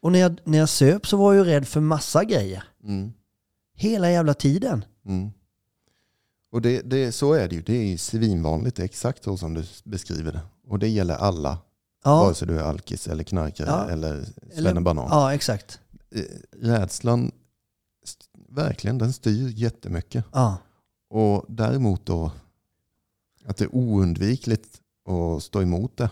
Och 0.00 0.12
när 0.12 0.18
jag, 0.18 0.40
när 0.44 0.58
jag 0.58 0.68
söp 0.68 1.06
så 1.06 1.16
var 1.16 1.34
jag 1.34 1.46
ju 1.46 1.52
rädd 1.52 1.68
för 1.68 1.80
massa 1.80 2.24
grejer. 2.24 2.64
Mm. 2.84 3.12
Hela 3.76 4.10
jävla 4.10 4.34
tiden. 4.34 4.84
Och 6.54 6.62
det, 6.62 6.80
det, 6.80 7.12
så 7.12 7.32
är 7.32 7.48
det 7.48 7.54
ju. 7.54 7.62
Det 7.62 7.76
är 7.76 7.84
ju 7.84 7.98
svinvanligt. 7.98 8.76
Det 8.76 8.82
är 8.82 8.84
exakt 8.84 9.24
så 9.24 9.36
som 9.36 9.54
du 9.54 9.64
beskriver 9.84 10.32
det. 10.32 10.40
Och 10.68 10.78
det 10.78 10.88
gäller 10.88 11.14
alla. 11.14 11.58
Ja, 12.04 12.22
Vare 12.24 12.34
sig 12.34 12.48
du 12.48 12.58
är 12.58 12.62
alkis 12.62 13.08
eller 13.08 13.24
knarkare 13.24 13.68
Ja. 13.68 13.90
eller 13.90 14.24
svennebanan. 14.52 15.06
ja 15.10 15.34
exakt. 15.34 15.80
Eh, 16.10 16.22
Rädslan, 16.60 17.32
verkligen, 18.48 18.98
den 18.98 19.12
styr 19.12 19.48
jättemycket. 19.56 20.24
Ja. 20.32 20.56
Och 21.10 21.44
däremot 21.48 22.06
då 22.06 22.32
att 23.46 23.56
det 23.56 23.64
är 23.64 23.74
oundvikligt 23.74 24.80
att 25.08 25.42
stå 25.42 25.62
emot 25.62 25.96
det. 25.96 26.10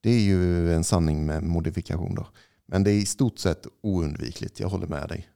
Det 0.00 0.10
är 0.10 0.20
ju 0.20 0.72
en 0.74 0.84
sanning 0.84 1.26
med 1.26 1.42
modifikation 1.42 2.14
då. 2.14 2.26
Men 2.66 2.84
det 2.84 2.90
är 2.90 2.98
i 2.98 3.06
stort 3.06 3.38
sett 3.38 3.66
oundvikligt, 3.82 4.60
jag 4.60 4.68
håller 4.68 4.86
med 4.86 5.08
dig. 5.08 5.28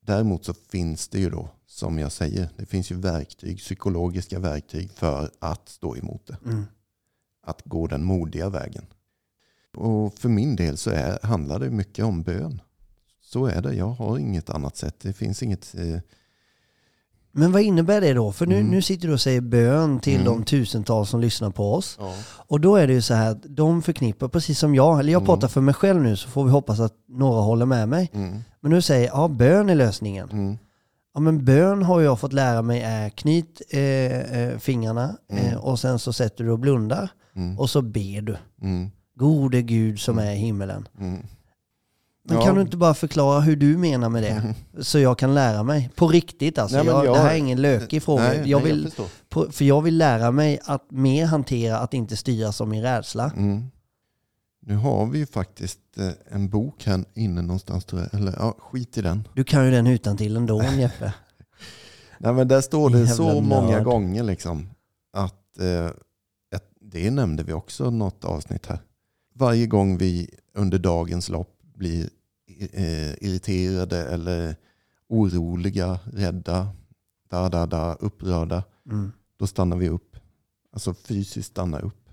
Däremot 0.00 0.44
så 0.44 0.54
finns 0.54 1.08
det 1.08 1.18
ju 1.18 1.30
då, 1.30 1.48
som 1.66 1.98
jag 1.98 2.12
säger, 2.12 2.48
det 2.56 2.66
finns 2.66 2.92
ju 2.92 2.96
verktyg, 2.96 3.58
psykologiska 3.58 4.38
verktyg 4.38 4.90
för 4.90 5.30
att 5.38 5.68
stå 5.68 5.96
emot 5.96 6.26
det. 6.26 6.38
Mm. 6.44 6.64
Att 7.42 7.62
gå 7.64 7.86
den 7.86 8.04
modiga 8.04 8.48
vägen. 8.48 8.86
Och 9.76 10.14
för 10.14 10.28
min 10.28 10.56
del 10.56 10.76
så 10.76 10.90
är, 10.90 11.18
handlar 11.22 11.58
det 11.58 11.70
mycket 11.70 12.04
om 12.04 12.22
bön. 12.22 12.62
Så 13.20 13.46
är 13.46 13.62
det, 13.62 13.74
jag 13.74 13.90
har 13.90 14.18
inget 14.18 14.50
annat 14.50 14.76
sätt. 14.76 15.00
Det 15.00 15.12
finns 15.12 15.42
inget... 15.42 15.74
Eh, 15.74 15.98
Men 17.32 17.52
vad 17.52 17.62
innebär 17.62 18.00
det 18.00 18.12
då? 18.14 18.32
För 18.32 18.46
nu, 18.46 18.54
Mm. 18.56 18.70
nu 18.70 18.82
sitter 18.82 19.08
du 19.08 19.14
och 19.14 19.20
säger 19.20 19.40
bön 19.40 20.00
till 20.00 20.14
Mm. 20.20 20.24
de 20.26 20.44
tusentals 20.44 21.10
som 21.10 21.20
lyssnar 21.20 21.50
på 21.50 21.74
oss. 21.74 21.96
ja. 22.00 22.14
Och 22.46 22.60
då 22.60 22.76
är 22.76 22.86
det 22.86 22.92
ju 22.92 23.02
så 23.02 23.14
här 23.14 23.30
att 23.30 23.42
de 23.48 23.82
förknippar, 23.82 24.28
precis 24.28 24.58
som 24.58 24.74
jag, 24.74 25.00
eller 25.00 25.12
jag 25.12 25.20
Mm. 25.20 25.26
pratar 25.26 25.48
för 25.48 25.60
mig 25.60 25.74
själv 25.74 26.02
nu 26.02 26.16
så 26.16 26.28
får 26.28 26.44
vi 26.44 26.50
hoppas 26.50 26.80
att 26.80 26.94
några 27.08 27.40
håller 27.40 27.66
med 27.66 27.88
mig. 27.88 28.10
Mm, 28.14 28.38
Men 28.60 28.72
nu 28.72 28.82
säger 28.82 29.06
jag, 29.08 29.16
ja 29.16 29.28
bön 29.28 29.70
är 29.70 29.74
lösningen. 29.74 30.28
mm, 30.32 30.58
Ja 31.14 31.20
men 31.20 31.44
bön 31.44 31.82
har 31.82 32.00
jag 32.00 32.20
fått 32.20 32.32
lära 32.32 32.62
mig 32.62 32.80
är 32.82 33.08
knyt 33.08 33.62
eh, 33.70 33.80
eh, 34.40 34.58
fingrarna 34.58 35.16
eh, 35.32 35.54
och 35.56 35.78
sen 35.80 35.98
så 35.98 36.12
sätter 36.12 36.44
du 36.44 36.50
och 36.50 36.58
blundar 36.58 37.08
och 37.58 37.70
så 37.70 37.82
ber 37.82 38.20
du. 38.22 38.36
Gode 39.16 39.62
Gud 39.62 40.00
som 40.00 40.18
är 40.18 40.32
i 40.32 40.36
himmelen. 40.36 40.88
Mm. 42.30 42.38
Men 42.38 42.38
Ja. 42.40 42.46
kan 42.46 42.54
du 42.54 42.60
inte 42.62 42.76
bara 42.76 42.94
förklara 42.94 43.40
hur 43.40 43.56
du 43.56 43.76
menar 43.78 44.08
med 44.08 44.22
det? 44.22 44.54
Så 44.82 44.98
jag 44.98 45.18
kan 45.18 45.34
lära 45.34 45.62
mig. 45.62 45.90
På 45.94 46.08
riktigt 46.08 46.58
alltså. 46.58 46.76
Nej, 46.76 46.86
jag, 46.86 47.06
jag- 47.06 47.14
det 47.16 47.20
här 47.20 47.30
är 47.30 47.36
ingen 47.38 47.62
lökig 47.62 48.02
fråga. 48.02 48.22
Nej, 48.22 48.42
jag 48.50 48.60
vill, 48.60 48.84
förstår. 48.84 49.06
på, 49.28 49.46
för 49.52 49.64
jag 49.64 49.82
vill 49.82 49.98
lära 49.98 50.30
mig 50.30 50.60
att 50.64 50.90
mer 50.90 51.26
hantera 51.26 51.78
att 51.78 51.94
inte 51.94 52.16
styras 52.16 52.60
av 52.60 52.68
min 52.68 52.82
rädsla. 52.82 53.32
Mm. 53.36 53.64
Nu 54.62 54.76
har 54.76 55.06
vi 55.06 55.18
ju 55.18 55.26
faktiskt 55.26 55.78
eh, 55.98 56.08
en 56.28 56.48
bok 56.48 56.84
här 56.84 57.04
inne 57.14 57.42
någonstans 57.42 57.84
jag. 58.02 58.14
Eller 58.14 58.34
ja, 58.38 58.56
skit 58.58 58.98
i 58.98 59.02
den. 59.02 59.28
Du 59.34 59.44
kan 59.44 59.64
ju 59.64 59.70
den 59.70 59.86
utan 59.86 60.16
till 60.16 60.36
ändå 60.36 60.62
Jeppe. 60.62 61.12
Nej 62.18 62.32
men 62.32 62.48
där 62.48 62.60
står 62.60 62.90
det 62.90 63.06
så 63.08 63.40
många 63.40 63.70
nörd. 63.70 63.84
gånger 63.84 64.22
liksom. 64.22 64.68
Att, 65.12 65.58
eh, 65.60 65.90
det 66.80 67.10
nämnde 67.10 67.42
vi 67.42 67.52
också 67.52 67.90
något 67.90 68.24
avsnitt 68.24 68.66
här. 68.66 68.78
Varje 69.34 69.66
gång 69.66 69.98
vi 69.98 70.30
under 70.54 70.78
dagens 70.78 71.28
lopp 71.28 71.56
blir 71.74 72.08
irriterade 73.20 74.04
eller 74.04 74.56
oroliga, 75.08 76.00
rädda, 76.12 76.68
da, 77.28 77.48
da, 77.48 77.66
da, 77.66 77.94
upprörda. 77.94 78.64
Mm. 78.86 79.12
Då 79.36 79.46
stannar 79.46 79.76
vi 79.76 79.88
upp. 79.88 80.16
Alltså 80.72 80.94
fysiskt 80.94 81.50
stanna 81.50 81.78
upp. 81.78 82.08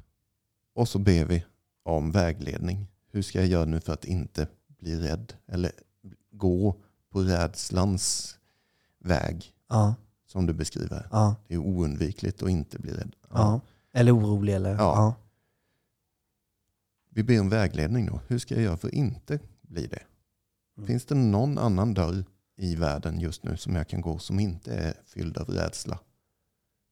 Och 0.74 0.88
så 0.90 1.00
ber 1.00 1.26
vi 1.26 1.44
om 1.84 2.12
vägledning. 2.12 2.88
Hur 3.12 3.22
ska 3.22 3.40
jag 3.40 3.48
göra 3.48 3.66
nu 3.66 3.80
för 3.80 3.94
att 3.94 4.06
inte 4.06 4.48
bli 4.80 4.96
rädd? 5.00 5.34
Eller 5.48 5.72
gå 6.32 6.76
på 7.10 7.20
rädslans 7.22 8.36
väg 9.00 9.54
Ja, 9.70 9.96
som 10.28 10.46
du 10.46 10.54
beskriver. 10.54 11.08
ja, 11.12 11.36
Det 11.48 11.54
är 11.54 11.58
oundvikligt 11.58 12.44
att 12.44 12.50
inte 12.50 12.80
bli 12.80 12.92
rädd. 12.92 13.16
ja. 13.30 13.62
Eller 13.94 14.16
orolig 14.18 14.54
eller? 14.56 14.76
Vi 17.10 17.24
ber 17.24 17.40
om 17.42 17.50
vägledning 17.50 18.06
då. 18.06 18.20
Hur 18.28 18.40
ska 18.40 18.54
jag 18.56 18.64
göra 18.64 18.78
för 18.78 18.88
att 18.88 18.94
inte 18.94 19.40
bli 19.62 19.88
det? 19.88 20.04
Mm. 20.78 20.88
Finns 20.88 21.06
det 21.06 21.16
någon 21.16 21.58
annan 21.58 21.94
dörr 21.94 22.26
i 22.58 22.76
världen 22.76 23.20
just 23.20 23.44
nu 23.44 23.58
som 23.58 23.76
jag 23.76 23.88
kan 23.88 24.02
gå 24.02 24.20
som 24.20 24.40
inte 24.40 24.74
är 24.76 24.94
fylld 25.06 25.38
av 25.38 25.50
rädsla? 25.50 26.00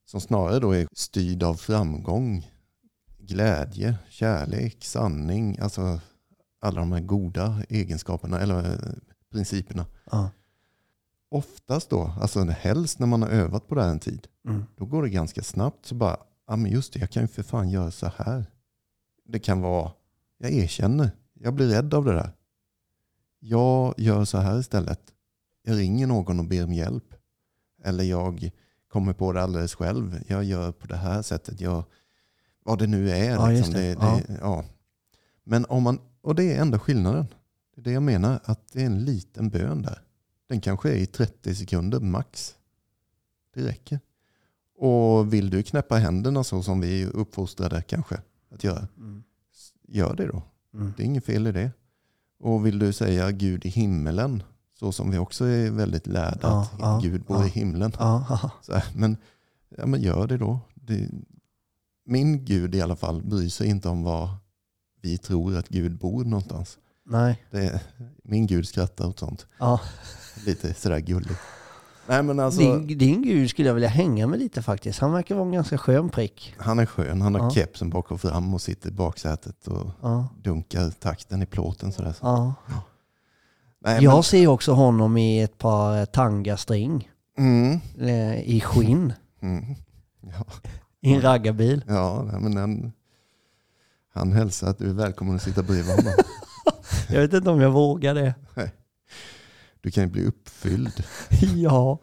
Som 0.06 0.22
snarare 0.22 0.60
då 0.60 0.72
är 0.76 0.88
styrd 0.94 1.44
av 1.44 1.56
framgång, 1.56 2.52
glädje, 3.18 3.98
kärlek, 4.10 4.84
sanning. 4.84 5.60
Alltså 5.60 6.00
alla 6.62 6.80
de 6.80 6.92
här 6.92 7.00
goda 7.02 7.64
egenskaperna 7.70 8.40
eller 8.40 8.74
eh, 8.74 8.94
principerna. 9.32 9.86
ja. 10.12 10.30
Oftast 11.30 11.90
då, 11.90 12.14
alltså 12.22 12.44
helst 12.44 13.00
när 13.00 13.08
man 13.08 13.22
har 13.22 13.30
övat 13.30 13.68
på 13.68 13.76
det 13.76 13.82
här 13.82 13.90
en 13.90 14.00
tid, 14.00 14.28
Mm. 14.48 14.64
då 14.78 14.86
går 14.86 15.04
det 15.04 15.10
ganska 15.10 15.44
snabbt. 15.44 15.86
Så 15.86 15.96
bara, 15.96 16.18
ja 16.48 16.56
men 16.56 16.72
just 16.72 16.94
det, 16.94 17.00
jag 17.00 17.10
kan 17.10 17.24
ju 17.24 17.28
för 17.28 17.44
fan 17.44 17.70
göra 17.70 17.92
så 17.92 18.12
här. 18.18 18.46
Det 19.26 19.40
kan 19.40 19.62
vara, 19.62 19.92
jag 20.38 20.52
erkänner, 20.52 21.12
jag 21.34 21.54
blir 21.54 21.68
rädd 21.68 21.94
av 21.94 22.06
det 22.06 22.14
där. 22.14 22.32
Jag 23.48 23.94
gör 23.98 24.26
så 24.26 24.38
här 24.38 24.60
istället. 24.60 25.00
Jag 25.64 25.78
ringer 25.78 26.08
någon 26.08 26.40
och 26.40 26.46
ber 26.46 26.64
om 26.64 26.74
hjälp. 26.74 27.14
Eller 27.84 28.04
jag 28.04 28.52
kommer 28.88 29.14
på 29.14 29.32
det 29.34 29.42
alldeles 29.44 29.76
själv. 29.76 30.24
Jag 30.28 30.44
gör 30.44 30.72
på 30.72 30.88
det 30.88 30.96
här 30.96 31.22
sättet. 31.22 31.62
Jag, 31.62 31.84
vad 32.64 32.80
det 32.80 32.88
nu 32.88 33.10
är. 33.12 33.32
Ja, 33.32 33.50
liksom. 33.50 33.74
det. 33.74 33.80
Det, 33.96 34.24
det, 34.28 34.38
ja. 34.42 34.66
Men 35.44 35.66
om 35.66 35.84
man, 35.84 36.00
och 36.22 36.36
det 36.36 36.54
är 36.54 36.62
enda 36.62 36.80
skillnaden. 36.80 37.26
Det 37.76 37.82
är 37.82 37.84
det 37.84 37.92
jag 37.92 38.04
menar, 38.04 38.40
att 38.44 38.72
det 38.72 38.82
är 38.82 38.86
en 38.86 39.06
liten 39.06 39.50
bön 39.50 39.82
där. 39.82 40.02
Den 40.48 40.62
kanske 40.62 40.90
är 40.90 40.96
i 40.96 41.06
30 41.06 41.56
sekunder 41.56 42.00
max. 42.00 42.56
Det 43.54 43.68
räcker. 43.68 44.00
Och 44.78 45.34
vill 45.34 45.50
du 45.50 45.64
knäppa 45.64 45.96
händerna 45.96 46.44
så 46.44 46.64
som 46.64 46.82
vi 46.82 47.04
är 47.04 47.08
uppfostrade 47.08 47.82
kanske 47.82 48.22
att 48.52 48.64
göra, 48.64 48.88
Mm. 48.98 49.24
gör 49.88 50.16
det 50.16 50.28
då. 50.28 50.42
Mm. 50.74 50.94
Det 50.98 51.04
är 51.04 51.06
inget 51.06 51.26
fel 51.26 51.48
i 51.48 51.52
det. 51.52 51.72
Och 52.46 52.66
vill 52.66 52.80
du 52.80 52.94
säga 52.94 53.32
Gud 53.32 53.66
i 53.66 53.70
himmelen, 53.70 54.44
så 54.80 54.92
som 54.92 55.12
vi 55.12 55.18
också 55.18 55.46
är 55.46 55.72
väldigt 55.72 56.08
lärda 56.08 56.40
Ja, 56.42 56.62
att 56.62 56.80
ja, 56.80 57.00
Gud 57.04 57.24
bor 57.24 57.38
ja. 57.38 57.46
i 57.46 57.50
himlen. 57.50 57.94
Här, 58.00 58.86
men, 58.96 59.18
ja, 59.78 59.86
men 59.86 60.02
gör 60.02 60.28
det 60.28 60.38
då. 60.38 60.60
Det, 60.74 61.10
min 62.06 62.46
Gud 62.46 62.76
i 62.76 62.82
alla 62.82 62.96
fall 62.96 63.24
bryr 63.24 63.50
sig 63.50 63.68
inte 63.68 63.90
om 63.90 64.04
var 64.04 64.30
vi 65.02 65.18
tror 65.18 65.58
att 65.58 65.70
Gud 65.70 65.98
bor 65.98 66.24
någonstans. 66.24 66.78
nej. 67.06 67.46
Det, 67.52 67.82
min 68.24 68.48
Gud 68.48 68.68
skrattar 68.68 69.08
åt 69.08 69.20
sånt. 69.20 69.48
Lite 70.46 70.74
sådär 70.74 71.00
gulligt. 71.00 71.40
Nej 72.08 72.24
men 72.24 72.40
alltså, 72.40 72.60
Din, 72.62 72.98
din 72.98 73.22
gud 73.22 73.50
skulle 73.50 73.68
jag 73.68 73.74
vilja 73.74 73.90
hänga 73.90 74.28
med 74.28 74.40
lite 74.40 74.62
faktiskt. 74.62 75.00
Han 75.00 75.12
verkar 75.12 75.36
vara 75.36 75.46
en 75.46 75.52
ganska 75.52 75.78
skön 75.78 76.10
prick. 76.10 76.54
han 76.58 76.80
är 76.80 76.86
skön. 76.86 77.22
Han 77.22 77.36
har 77.36 77.42
Ja. 77.42 77.50
kepsen 77.52 77.90
bak 77.90 78.12
och 78.12 78.22
fram 78.22 78.54
och 78.54 78.62
sitter 78.62 78.90
i 78.90 78.92
baksätet 78.92 79.68
och 79.68 79.88
Ja. 80.02 80.28
dunkar 80.44 80.90
takten 81.00 81.42
i 81.42 81.46
plåten. 81.46 81.92
Sådär. 81.92 82.16
Ja. 82.22 82.54
Nej, 83.80 84.04
Jag 84.04 84.26
ser 84.26 84.48
också 84.48 84.72
honom 84.74 85.18
i 85.18 85.42
ett 85.42 85.58
par 85.58 86.06
tangastring 86.06 87.10
men, 87.38 87.48
mm, 87.98 88.10
eh, 88.10 88.40
i 88.42 88.62
skinn 88.62 89.14
mm, 89.42 89.76
ja. 90.22 90.46
i 91.02 91.14
en 91.14 91.22
raggarbil. 91.22 91.84
Ja, 91.88 92.24
nej, 92.32 92.42
men 92.42 92.58
han, 92.58 92.92
han 94.14 94.32
hälsar 94.32 94.70
att 94.70 94.78
du 94.78 94.90
är 94.90 94.94
välkommen 94.94 95.36
att 95.36 95.42
sitta 95.42 95.64
bredvid 95.64 95.96
honom. 95.96 96.14
Jag 97.10 97.22
vet 97.22 97.34
inte 97.34 97.50
om 97.50 97.62
jag 97.62 97.72
vågar 97.72 98.16
det. 98.16 98.36
Du 99.86 99.92
kan 99.92 100.04
ju 100.04 100.10
bli 100.10 100.26
uppfylld 100.26 101.04
Ja. 101.56 102.00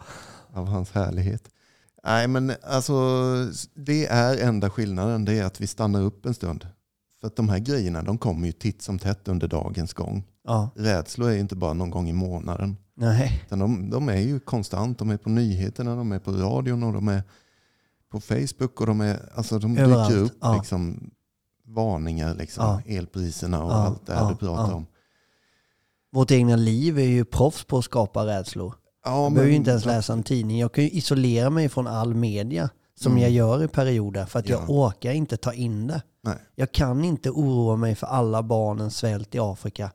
av 0.52 0.66
hans 0.66 0.90
härlighet. 0.90 1.48
Nej, 2.04 2.28
men 2.28 2.52
alltså 2.66 2.94
det 3.74 4.06
är 4.06 4.38
enda 4.48 4.70
skillnaden. 4.70 5.24
Det 5.24 5.38
är 5.38 5.44
att 5.44 5.60
vi 5.60 5.66
stannar 5.66 6.02
upp 6.02 6.26
en 6.26 6.34
stund. 6.34 6.66
För 7.20 7.26
att 7.26 7.36
de 7.36 7.48
här 7.48 7.58
grejerna 7.58 8.02
de 8.02 8.18
kommer 8.18 8.46
ju 8.46 8.52
titt 8.52 8.82
som 8.82 8.98
tätt 8.98 9.28
under 9.28 9.48
dagens 9.48 9.92
gång. 9.94 10.24
Ja. 10.44 10.70
Rädslor 10.76 11.28
är 11.28 11.32
ju 11.34 11.40
inte 11.40 11.56
bara 11.56 11.72
någon 11.72 11.90
gång 11.90 12.08
i 12.08 12.12
månaden. 12.12 12.76
Nej. 12.94 13.42
Utan 13.46 13.58
de, 13.58 13.90
de 13.90 14.08
är 14.08 14.16
ju 14.20 14.40
konstant. 14.40 14.98
De 14.98 15.10
är 15.10 15.16
på 15.16 15.28
nyheterna, 15.30 15.96
de 15.96 16.12
är 16.12 16.18
på 16.18 16.32
radion 16.32 16.82
och 16.82 16.92
de 16.92 17.08
är 17.08 17.22
på 18.10 18.20
Facebook. 18.20 18.80
och 18.80 18.86
De, 18.86 19.00
är, 19.00 19.32
alltså, 19.34 19.58
de 19.58 19.78
Överallt, 19.78 20.08
dyker 20.10 20.22
upp 20.22 20.38
ja. 20.40 20.56
liksom, 20.56 21.10
varningar. 21.66 22.34
Liksom, 22.34 22.64
Ja. 22.64 22.94
Elpriserna 22.96 23.64
och 23.64 23.74
allt 23.74 24.06
det 24.06 24.14
här 24.14 24.28
du 24.30 24.36
pratar 24.36 24.72
om. 24.74 24.86
Vårt 26.12 26.30
egna 26.30 26.56
liv 26.56 26.98
är 26.98 27.02
ju 27.04 27.24
proffs 27.24 27.64
på 27.64 27.78
att 27.78 27.84
skapa 27.84 28.26
rädslor. 28.26 28.74
Ja, 29.04 29.22
Jag 29.22 29.32
behöver 29.32 29.50
ju 29.50 29.56
inte 29.56 29.70
ens 29.70 29.84
läsa 29.84 30.12
en 30.12 30.22
tidning. 30.22 30.58
Jag 30.58 30.72
kan 30.72 30.84
ju 30.84 30.90
isolera 30.90 31.50
mig 31.50 31.68
från 31.68 31.86
all 31.86 32.14
media 32.14 32.70
som 33.00 33.12
Mm. 33.12 33.22
jag 33.22 33.30
gör 33.30 33.64
i 33.64 33.68
perioder 33.68 34.24
för 34.26 34.38
att 34.38 34.48
jag 34.48 34.60
Ja. 34.60 34.64
orkar 34.68 35.12
inte 35.12 35.36
ta 35.36 35.52
in 35.52 35.86
det. 35.86 36.02
Nej. 36.24 36.36
Jag 36.54 36.72
kan 36.72 37.04
inte 37.04 37.30
oroa 37.30 37.76
mig 37.76 37.94
för 37.94 38.06
alla 38.06 38.42
barnens 38.42 38.96
svält 38.96 39.34
i 39.34 39.38
Afrika 39.38 39.90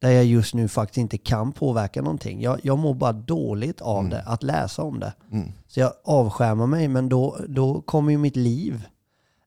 där 0.00 0.10
jag 0.10 0.24
just 0.24 0.54
nu 0.54 0.68
faktiskt 0.68 0.98
inte 0.98 1.18
kan 1.18 1.52
påverka 1.52 2.02
någonting. 2.02 2.40
Jag, 2.42 2.60
jag 2.62 2.78
mår 2.78 2.94
bara 2.94 3.12
dåligt 3.12 3.80
av 3.80 3.98
Mm. 3.98 4.10
det, 4.10 4.22
att 4.26 4.42
läsa 4.42 4.82
om 4.82 5.00
det. 5.00 5.12
Mm. 5.32 5.48
Så 5.68 5.80
jag 5.80 5.92
avskärmar 6.04 6.66
mig, 6.66 6.88
men 6.88 7.08
då, 7.08 7.36
då 7.48 7.80
kommer 7.80 8.10
ju 8.12 8.18
mitt 8.18 8.36
liv, 8.36 8.82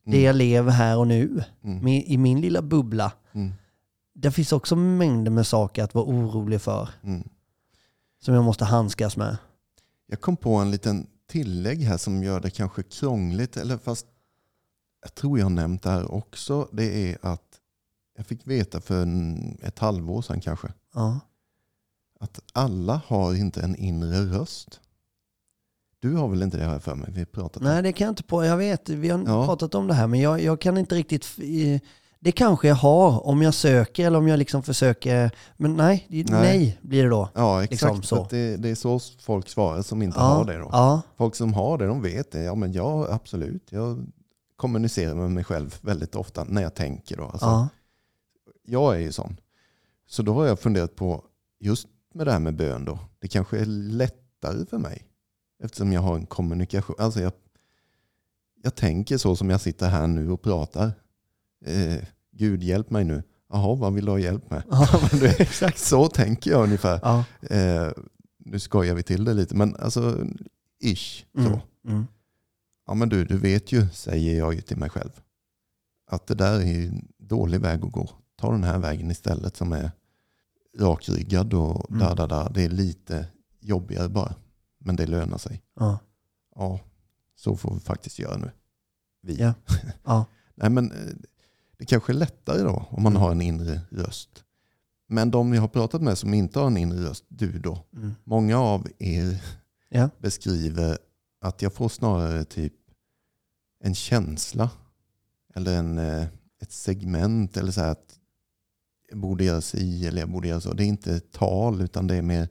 det 0.06 0.12
Mm. 0.12 0.24
jag 0.26 0.36
lever 0.36 0.72
här 0.72 0.98
och 0.98 1.08
nu, 1.08 1.44
Mm. 1.64 1.84
med, 1.84 2.04
i 2.08 2.18
min 2.18 2.42
lilla 2.42 2.62
bubbla. 2.62 3.12
Det 4.18 4.32
finns 4.32 4.52
också 4.52 4.76
mängder 4.76 5.32
med 5.32 5.48
saker 5.48 5.84
att 5.84 5.94
vara 5.94 6.06
orolig 6.06 6.62
för, 6.62 6.90
Mm. 7.04 7.30
som 8.24 8.34
jag 8.34 8.44
måste 8.44 8.66
handskas 8.66 9.18
med. 9.18 9.38
Jag 10.08 10.22
kom 10.22 10.38
på 10.38 10.56
en 10.56 10.72
liten 10.72 11.08
tillägg 11.28 11.82
här 11.82 11.98
som 11.98 12.24
gör 12.24 12.40
det 12.40 12.50
kanske 12.50 12.84
krångligt. 12.84 13.58
Eller 13.58 13.78
fast 13.78 14.06
jag 15.02 15.16
tror 15.16 15.40
jag 15.40 15.46
har 15.46 15.50
nämnt 15.50 15.84
det 15.84 15.90
här 15.90 16.12
också. 16.12 16.70
Det 16.72 17.12
är 17.12 17.18
att 17.22 17.60
jag 18.18 18.26
fick 18.28 18.48
veta 18.48 18.82
för 18.82 19.02
en, 19.02 19.58
ett 19.62 19.80
halvår 19.80 20.22
sedan 20.22 20.42
kanske. 20.42 20.74
Ja. 20.94 21.20
Att 22.20 22.40
alla 22.54 23.02
har 23.08 23.34
inte 23.34 23.62
en 23.62 23.76
inre 23.76 24.22
röst. 24.26 24.80
Du 26.00 26.14
har 26.16 26.28
väl 26.28 26.44
inte 26.44 26.58
det 26.58 26.64
här 26.66 26.80
för 26.80 26.96
mig? 26.96 27.12
Vi 27.12 27.26
pratat 27.26 27.58
om. 27.58 27.64
Nej, 27.64 27.84
det 27.84 27.94
kan 27.94 28.06
jag 28.06 28.12
inte 28.12 28.24
på. 28.24 28.46
Jag 28.46 28.58
vet, 28.58 28.90
vi 28.90 29.10
har 29.10 29.20
Ja. 29.20 29.46
pratat 29.46 29.76
om 29.76 29.88
det 29.88 29.94
här, 29.94 30.08
men 30.08 30.20
jag, 30.20 30.42
jag 30.42 30.62
kan 30.62 30.78
inte 30.78 30.96
riktigt... 30.96 31.26
eh, 31.38 31.80
Det 32.26 32.32
kanske 32.32 32.68
jag 32.68 32.76
har 32.76 33.28
om 33.28 33.42
jag 33.42 33.54
söker 33.54 34.08
eller 34.08 34.18
om 34.18 34.28
jag 34.28 34.40
liksom 34.40 34.64
försöker. 34.64 35.32
Men 35.58 35.76
nej, 35.76 36.06
Nej. 36.10 36.26
nej, 36.30 36.80
blir 36.82 37.04
det 37.04 37.10
då. 37.10 37.30
Ja, 37.34 37.64
exakt. 37.64 37.96
liksom 37.96 38.04
så. 38.04 38.28
det, 38.30 38.58
det 38.58 38.70
är 38.70 38.76
så 38.76 39.00
folk 39.20 39.50
svarar 39.50 39.82
som 39.82 40.02
inte 40.02 40.20
Ja, 40.20 40.24
har 40.24 40.46
det. 40.46 40.58
Då. 40.58 40.70
Ja, 40.72 41.02
Folk 41.18 41.36
som 41.36 41.54
har 41.54 41.78
det, 41.78 41.86
de 41.88 42.02
vet 42.02 42.32
det. 42.32 42.44
Ja, 42.44 42.56
men 42.56 42.74
jag 42.74 43.12
absolut. 43.12 43.72
Jag 43.72 44.06
kommunicerar 44.56 45.16
med 45.16 45.32
mig 45.32 45.44
själv 45.44 45.76
väldigt 45.82 46.16
ofta 46.16 46.44
när 46.44 46.62
jag 46.62 46.74
tänker. 46.74 47.18
Då. 47.18 47.24
Alltså, 47.24 47.46
ja, 47.46 47.68
Jag 48.66 48.96
är 48.96 49.00
ju 49.00 49.12
sån. 49.12 49.38
Så 50.08 50.24
då 50.24 50.34
har 50.34 50.46
jag 50.46 50.60
funderat 50.60 50.96
på, 50.96 51.24
just 51.60 51.88
med 52.14 52.28
det 52.28 52.32
här 52.32 52.40
med 52.40 52.56
bön 52.56 52.86
då, 52.86 53.00
det 53.20 53.28
kanske 53.28 53.60
är 53.60 53.66
lättare 53.66 54.66
för 54.66 54.78
mig. 54.78 55.08
Eftersom 55.64 55.94
jag 55.94 56.02
har 56.02 56.16
en 56.16 56.26
kommunikation. 56.26 56.96
Alltså 57.00 57.20
jag, 57.20 57.32
jag 58.64 58.76
tänker 58.76 59.18
så 59.18 59.36
som 59.36 59.50
jag 59.50 59.62
sitter 59.62 59.90
här 59.90 60.08
nu 60.08 60.32
och 60.32 60.42
pratar. 60.42 60.92
Eh, 61.66 62.04
Gud 62.38 62.64
hjälp 62.64 62.90
mig 62.90 63.04
nu. 63.04 63.24
Jaha, 63.50 63.76
vad 63.76 63.94
vill 63.94 64.06
du 64.06 64.12
ha 64.12 64.20
hjälp 64.20 64.50
med? 64.52 64.64
Exakt 65.40 65.78
så 65.80 66.08
tänker 66.08 66.52
jag 66.52 66.64
ungefär. 66.64 67.00
ja. 67.04 67.24
Eh, 67.56 67.92
nu 68.40 68.60
skojar 68.60 68.96
vi 68.96 69.04
till 69.04 69.24
det 69.26 69.34
lite, 69.34 69.56
men 69.56 69.76
alltså 69.76 70.18
ish. 70.84 71.26
Så. 71.34 71.40
Mm, 71.40 71.60
mm. 71.88 72.06
Ja 72.88 72.94
men 72.94 73.10
du, 73.10 73.26
du 73.26 73.38
vet 73.38 73.72
ju, 73.72 73.88
säger 73.94 74.38
jag 74.40 74.54
ju 74.54 74.62
till 74.62 74.78
mig 74.78 74.90
själv, 74.90 75.22
att 76.12 76.28
det 76.28 76.36
där 76.36 76.60
är 76.60 76.88
en 76.88 77.08
dålig 77.18 77.60
väg 77.62 77.86
att 77.86 77.92
gå. 77.92 78.10
Ta 78.38 78.52
den 78.52 78.64
här 78.64 78.80
vägen 78.80 79.12
istället 79.12 79.58
som 79.58 79.72
är 79.74 79.92
rakryggad 80.80 81.54
och 81.54 81.90
Mm. 81.92 82.00
där, 82.00 82.16
där, 82.16 82.28
där. 82.28 82.52
Det 82.54 82.64
är 82.64 82.70
lite 82.70 83.26
jobbigare 83.60 84.10
bara, 84.10 84.36
men 84.80 84.96
det 84.96 85.06
lönar 85.08 85.38
sig. 85.38 85.62
Ja, 85.80 86.00
Ja, 86.56 86.80
så 87.36 87.56
får 87.58 87.74
vi 87.74 87.80
faktiskt 87.80 88.20
göra 88.20 88.38
nu. 88.38 88.52
Vi. 89.22 89.36
Ja. 89.36 89.54
ja. 90.04 90.26
Nej 90.56 90.70
men 90.70 90.92
eh, 90.92 90.98
det 91.78 91.86
kanske 91.86 92.12
är 92.12 92.16
lättare 92.16 92.62
då 92.62 92.86
om 92.90 93.04
man 93.04 93.12
Mm. 93.14 93.22
har 93.22 93.32
en 93.32 93.42
inre 93.42 93.82
röst. 93.90 94.44
Men 95.08 95.32
de 95.32 95.54
jag 95.54 95.62
har 95.62 95.68
pratat 95.68 96.02
med 96.02 96.18
som 96.18 96.34
inte 96.34 96.60
har 96.60 96.68
en 96.68 96.78
inre 96.78 97.10
röst, 97.10 97.26
du 97.28 97.60
då, 97.60 97.84
Mm. 97.94 98.12
många 98.24 98.58
av 98.60 98.88
er 99.00 99.44
Ja. 99.90 100.10
beskriver 100.20 100.98
att 101.42 101.62
jag 101.62 101.74
får 101.74 101.90
snarare 101.90 102.44
typ 102.44 102.74
en 103.84 103.96
känsla 103.96 104.70
eller 105.56 105.78
en, 105.78 105.98
eh, 105.98 106.26
ett 106.62 106.72
segment 106.72 107.58
eller 107.58 107.72
så 107.72 107.82
att 107.82 108.20
jag 109.10 109.18
borde 109.20 109.44
göra 109.44 109.62
si 109.62 110.08
eller 110.08 110.20
jag 110.22 110.30
borde 110.30 110.48
göra 110.48 110.62
så. 110.62 110.74
Det 110.74 110.84
är 110.84 110.88
inte 110.88 111.20
tal 111.20 111.82
utan 111.82 112.08
det 112.08 112.16
är 112.16 112.22
mer 112.22 112.50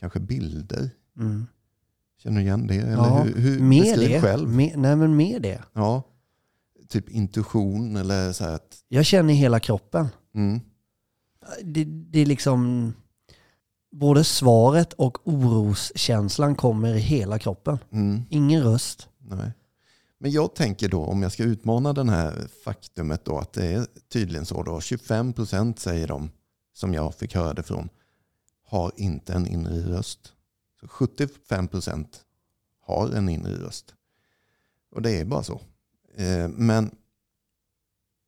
kanske 0.00 0.20
bilder. 0.20 0.90
Mm. 1.18 1.46
Känner 2.18 2.36
du 2.36 2.42
igen 2.42 2.66
det? 2.66 2.74
Eller 2.76 2.92
Ja, 2.92 3.22
hur, 3.22 3.34
hur 3.40 3.60
Med 3.60 3.98
det. 3.98 4.20
själv. 4.20 4.48
Med, 4.48 4.78
nej, 4.78 4.96
men 4.96 5.16
med 5.16 5.42
det. 5.42 5.62
Ja, 5.72 6.02
typ 6.92 7.10
intuition 7.10 7.96
eller 7.96 8.32
så 8.32 8.44
att 8.44 8.84
Jag 8.88 9.04
känner 9.06 9.34
hela 9.34 9.60
kroppen. 9.60 10.08
mm, 10.34 10.60
Det, 11.62 11.84
det 11.84 12.18
är 12.20 12.26
liksom... 12.26 12.92
Både 13.94 14.24
svaret 14.24 14.92
och 14.92 15.28
oroskänslan 15.28 16.54
kommer 16.54 16.94
i 16.94 16.98
hela 16.98 17.38
kroppen. 17.38 17.78
mm, 17.92 18.22
Ingen 18.30 18.62
röst. 18.62 19.08
nej. 19.18 19.52
Men 20.18 20.30
jag 20.30 20.54
tänker 20.54 20.88
då 20.88 21.04
om 21.04 21.22
jag 21.22 21.32
ska 21.32 21.42
utmana 21.44 21.92
den 21.92 22.08
här 22.08 22.48
faktumet 22.64 23.24
då 23.24 23.38
att 23.38 23.52
det 23.52 23.66
är 23.66 23.86
tydligen 24.12 24.46
så 24.46 24.62
då 24.62 24.80
25 24.80 25.32
procent 25.32 25.78
säger 25.78 26.08
de 26.08 26.30
som 26.74 26.94
jag 26.94 27.14
fick 27.14 27.34
höra 27.34 27.52
det 27.54 27.62
från 27.62 27.88
har 28.66 28.92
inte 28.96 29.32
en 29.32 29.46
inre 29.46 29.80
röst. 29.80 30.32
Så 30.80 30.88
75 30.88 31.68
procent 31.68 32.20
har 32.80 33.08
en 33.10 33.28
inre 33.28 33.52
röst. 33.54 33.94
Och 34.94 35.02
det 35.02 35.10
är 35.20 35.24
bara 35.24 35.42
så. 35.42 35.60
Eh, 36.16 36.48
Men 36.48 36.90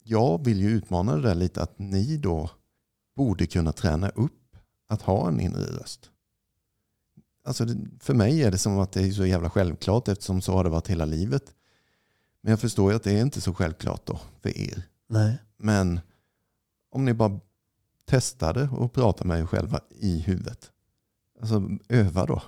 jag 0.04 0.44
vill 0.44 0.60
ju 0.60 0.68
utmana 0.68 1.16
det 1.16 1.22
där 1.22 1.34
lite 1.34 1.62
att 1.62 1.78
ni 1.78 2.16
då 2.16 2.50
borde 3.16 3.46
kunna 3.46 3.72
träna 3.72 4.08
upp 4.08 4.56
att 4.88 5.02
ha 5.02 5.28
en 5.28 5.40
inre 5.40 5.66
röst. 5.66 6.10
Alltså 7.44 7.66
för 8.00 8.14
mig 8.14 8.42
är 8.42 8.50
det 8.50 8.58
som 8.58 8.78
att 8.78 8.92
det 8.92 9.02
är 9.02 9.12
så 9.12 9.26
jävla 9.26 9.50
självklart 9.50 10.08
eftersom 10.08 10.42
så 10.42 10.52
har 10.52 10.64
det 10.64 10.70
varit 10.70 10.88
hela 10.90 11.04
livet. 11.04 11.54
Men 12.40 12.50
jag 12.50 12.60
förstår 12.60 12.90
ju 12.90 12.96
att 12.96 13.02
det 13.02 13.12
är 13.12 13.22
inte 13.22 13.40
så 13.40 13.54
självklart 13.54 14.06
då 14.06 14.20
för 14.40 14.58
er. 14.58 14.82
Nej. 15.08 15.38
Men 15.56 16.00
om 16.90 17.04
ni 17.04 17.14
bara 17.14 17.40
testade 18.04 18.68
och 18.68 18.92
pratade 18.92 19.28
med 19.28 19.40
er 19.40 19.46
själva 19.46 19.80
i 19.90 20.18
huvudet. 20.18 20.70
Alltså 21.40 21.68
öva 21.88 22.26
då. 22.26 22.42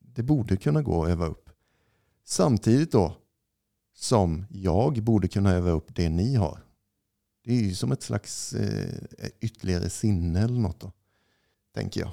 Det 0.00 0.22
borde 0.22 0.56
kunna 0.56 0.82
gå 0.82 1.04
att 1.04 1.10
öva 1.10 1.26
upp. 1.26 1.50
Samtidigt 2.24 2.92
då, 2.92 3.16
som 3.94 4.46
jag 4.50 5.02
borde 5.02 5.28
kunna 5.28 5.50
öva 5.50 5.70
upp 5.70 5.94
det 5.94 6.08
ni 6.08 6.34
har. 6.34 6.64
Det 7.44 7.52
är 7.52 7.62
ju 7.62 7.74
som 7.74 7.92
ett 7.92 8.02
slags 8.02 8.52
eh, 8.52 9.00
ytterligare 9.40 9.90
sinne 9.90 10.40
eller 10.40 10.60
något 10.60 10.80
då, 10.80 10.92
tänker 11.74 12.00
jag. 12.00 12.10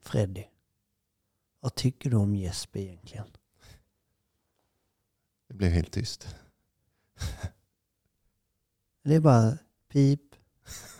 Freddy, 0.00 0.44
vad 1.60 1.74
tycker 1.74 2.10
du 2.10 2.16
om 2.16 2.36
Jesper 2.36 2.80
egentligen? 2.80 3.26
Det 5.48 5.54
blev 5.54 5.70
helt 5.70 5.92
tyst. 5.92 6.26
Det 9.04 9.14
är 9.14 9.20
bara 9.20 9.58
pip, 9.88 10.20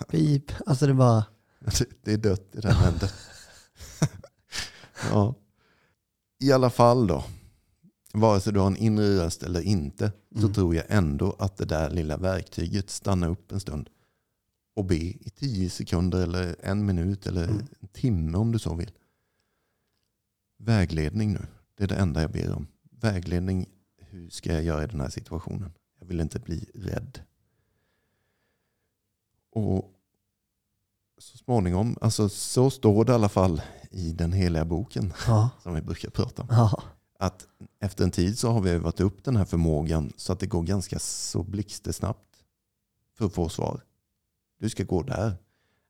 pip. 0.08 0.52
Alltså 0.66 0.86
det 0.86 0.92
är 0.92 0.96
bara... 0.96 1.24
Det- 2.02 2.12
är 2.12 2.16
dött 2.18 2.54
i 2.54 2.60
den 2.60 2.76
änden. 2.76 3.08
ja. 5.10 5.34
I 6.38 6.52
alla 6.52 6.70
fall 6.70 7.06
då, 7.06 7.24
vare 8.14 8.40
sig 8.40 8.52
du 8.52 8.60
har 8.60 8.66
en 8.66 8.76
inre 8.76 9.16
röst 9.18 9.42
eller 9.42 9.60
inte, 9.60 10.12
så 10.34 10.38
Mm. 10.40 10.52
tror 10.52 10.74
jag 10.74 10.84
ändå 10.88 11.36
att 11.38 11.56
det 11.56 11.64
där 11.64 11.90
lilla 11.90 12.16
verktyget 12.16 12.90
stannar 12.90 13.28
upp 13.28 13.52
en 13.52 13.60
stund 13.60 13.90
och 14.76 14.84
be 14.84 14.94
i 14.96 15.30
tio 15.36 15.70
sekunder 15.70 16.22
eller 16.22 16.56
en 16.62 16.86
minut 16.86 17.26
eller 17.26 17.44
Mm. 17.44 17.66
en 17.80 17.88
timme 17.88 18.38
om 18.38 18.52
du 18.52 18.58
så 18.58 18.74
vill. 18.74 18.90
Vägledning 20.58 21.32
nu, 21.32 21.46
det 21.76 21.84
är 21.84 21.88
det 21.88 21.96
enda 21.96 22.20
jag 22.22 22.30
ber 22.32 22.52
om. 22.52 22.66
Vägledning, 22.90 23.66
hur 23.98 24.30
ska 24.30 24.52
jag 24.52 24.62
göra 24.62 24.84
i 24.84 24.86
den 24.86 25.00
här 25.00 25.08
situationen? 25.08 25.72
Jag 26.00 26.06
vill 26.06 26.20
inte 26.20 26.38
bli 26.40 26.70
rädd. 26.74 27.20
Och 29.50 29.90
så 31.18 31.38
småningom, 31.38 31.96
alltså 32.00 32.28
så 32.28 32.70
står 32.70 33.04
det 33.04 33.12
i 33.12 33.14
alla 33.14 33.28
fall 33.28 33.62
i 33.90 34.12
den 34.12 34.32
heliga 34.32 34.64
boken 34.64 35.12
Ja, 35.26 35.50
som 35.62 35.74
vi 35.74 35.80
brukar 35.82 36.10
prata 36.10 36.42
om. 36.42 36.48
ja, 36.50 36.82
Att 37.24 37.46
efter 37.80 38.04
en 38.04 38.10
tid 38.10 38.38
så 38.38 38.50
har 38.50 38.60
vi 38.60 38.70
övat 38.70 39.00
upp 39.00 39.24
den 39.24 39.36
här 39.36 39.44
förmågan 39.44 40.12
så 40.16 40.32
att 40.32 40.40
det 40.40 40.46
går 40.46 40.62
ganska 40.62 40.98
så 40.98 41.42
blixtsnabbt 41.42 42.44
för 43.18 43.26
att 43.26 43.34
få 43.34 43.48
svar. 43.48 43.80
Du 44.58 44.68
ska 44.70 44.84
gå 44.84 45.02
där. 45.02 45.34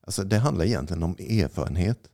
Alltså 0.01 0.25
det 0.25 0.39
handlar 0.39 0.65
egentligen 0.65 1.03
om 1.03 1.17
erfarenhet. 1.19 2.09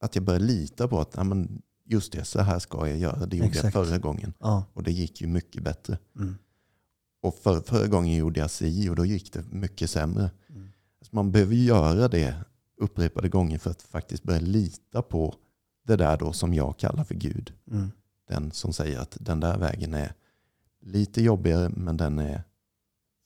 Att 0.00 0.14
jag 0.14 0.24
börjar 0.24 0.40
lita 0.40 0.88
på 0.88 1.00
att 1.00 1.14
ja, 1.16 1.24
men 1.24 1.62
just 1.84 2.12
det, 2.12 2.24
så 2.24 2.40
här 2.40 2.58
ska 2.58 2.88
jag 2.88 2.98
göra. 2.98 3.26
Det 3.26 3.36
gjorde 3.36 3.48
Exakt. 3.48 3.74
jag 3.74 3.86
förra 3.86 3.98
gången. 3.98 4.32
ja. 4.38 4.64
Och 4.72 4.82
det 4.82 4.92
gick 4.92 5.20
ju 5.20 5.26
mycket 5.26 5.62
bättre. 5.62 5.98
Mm. 6.16 6.34
Och 7.22 7.34
för, 7.34 7.60
förra 7.60 7.86
gången 7.86 8.16
gjorde 8.16 8.40
jag 8.40 8.50
si 8.50 8.88
och 8.88 8.96
då 8.96 9.04
gick 9.04 9.32
det 9.32 9.44
mycket 9.50 9.90
sämre. 9.90 10.30
Mm. 10.48 10.68
Så 11.02 11.08
man 11.10 11.32
behöver 11.32 11.54
göra 11.54 12.08
det 12.08 12.34
upprepade 12.76 13.28
gånger 13.28 13.58
för 13.58 13.70
att 13.70 13.82
faktiskt 13.82 14.22
börja 14.22 14.40
lita 14.40 15.02
på 15.02 15.34
det 15.86 15.96
där 15.96 16.16
då 16.16 16.32
som 16.32 16.54
jag 16.54 16.78
kallar 16.78 17.04
för 17.04 17.14
Gud. 17.14 17.52
Mm. 17.70 17.90
Den 18.28 18.52
som 18.52 18.72
säger 18.72 18.98
att 18.98 19.16
den 19.20 19.40
där 19.40 19.58
vägen 19.58 19.94
är 19.94 20.12
lite 20.80 21.22
jobbigare 21.22 21.68
men 21.68 21.96
den 21.96 22.18
är 22.18 22.42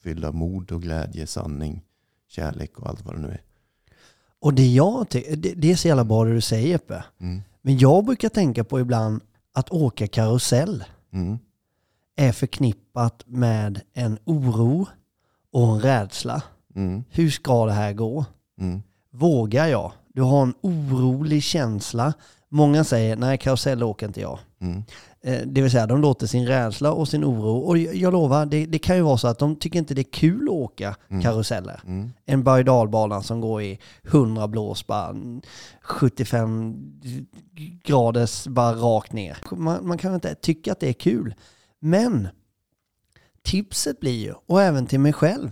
fylld 0.03 0.25
av 0.25 0.35
mod 0.35 0.73
och 0.73 0.83
glädje, 0.83 1.27
sanning, 1.27 1.83
kärlek 2.29 2.79
och 2.79 2.89
allt 2.89 3.05
vad 3.05 3.15
det 3.15 3.21
nu 3.21 3.29
är. 3.29 3.43
Och 4.41 4.55
det 4.55 4.67
jag 4.67 5.07
det 5.55 5.71
är 5.71 5.77
så 5.77 5.89
jävla 5.89 6.05
bra 6.05 6.25
det 6.25 6.35
du 6.35 6.41
säger 6.41 6.69
Jeppe. 6.69 7.05
Mm. 7.19 7.43
Men 7.63 7.79
jag 7.79 8.05
brukar 8.05 8.29
tänka 8.29 8.65
på 8.65 8.81
ibland 8.81 9.21
att 9.53 9.71
åka 9.71 10.07
karusell 10.07 10.85
Mm. 11.13 11.39
är 12.17 12.33
förknippat 12.33 13.23
med 13.27 13.81
en 13.93 14.19
oro 14.25 14.87
och 15.51 15.69
en 15.69 15.81
rädsla. 15.81 16.43
Mm. 16.75 17.05
Hur 17.11 17.31
ska 17.31 17.67
det 17.67 17.73
här 17.73 17.93
gå? 17.93 18.25
Mm. 18.61 18.83
Vågar 19.11 19.67
jag? 19.67 19.93
Du 20.15 20.23
har 20.23 20.43
en 20.43 20.55
orolig 20.61 21.43
känsla. 21.43 22.13
Många 22.55 22.85
säger 22.85 23.17
nej, 23.17 23.39
karusell 23.39 23.83
åker 23.83 24.07
inte 24.07 24.21
jag. 24.21 24.39
Mm. 24.61 24.83
Eh, 25.25 25.41
Det 25.47 25.63
vill 25.63 25.71
säga 25.71 25.87
de 25.87 26.01
låter 26.01 26.27
sin 26.27 26.47
rädsla 26.47 26.93
och 26.93 27.09
sin 27.09 27.25
oro. 27.25 27.57
Och 27.59 27.79
jag 27.79 28.13
lovar, 28.13 28.47
det, 28.47 28.67
det 28.67 28.79
kan 28.79 28.97
ju 28.97 29.03
vara 29.03 29.17
så 29.19 29.29
att 29.29 29.39
de 29.39 29.57
tycker 29.57 29.79
inte 29.79 29.95
det 29.95 30.01
är 30.01 30.13
kul 30.13 30.43
att 30.49 30.55
åka 30.55 30.97
Mm. 31.09 31.23
karuseller. 31.23 31.81
Mm. 31.87 32.13
En 32.27 32.43
berg 32.45 32.65
dalbana 32.65 33.23
som 33.23 33.41
går 33.41 33.63
i 33.63 33.79
100 34.03 34.49
blås, 34.49 34.87
bara 34.87 35.15
75 35.83 36.77
graders 37.85 38.47
bara 38.47 38.73
rakt 38.73 39.13
ner. 39.13 39.37
Man, 39.53 39.87
man 39.87 39.99
kan 39.99 40.15
inte 40.15 40.35
tycka 40.35 40.73
att 40.73 40.81
det 40.81 40.89
är 40.89 40.93
kul. 40.93 41.35
Men 41.81 42.29
tipset 43.43 44.01
blir 44.01 44.25
ju, 44.25 44.35
och 44.47 44.63
även 44.63 44.87
till 44.87 45.01
mig 45.01 45.13
själv, 45.13 45.51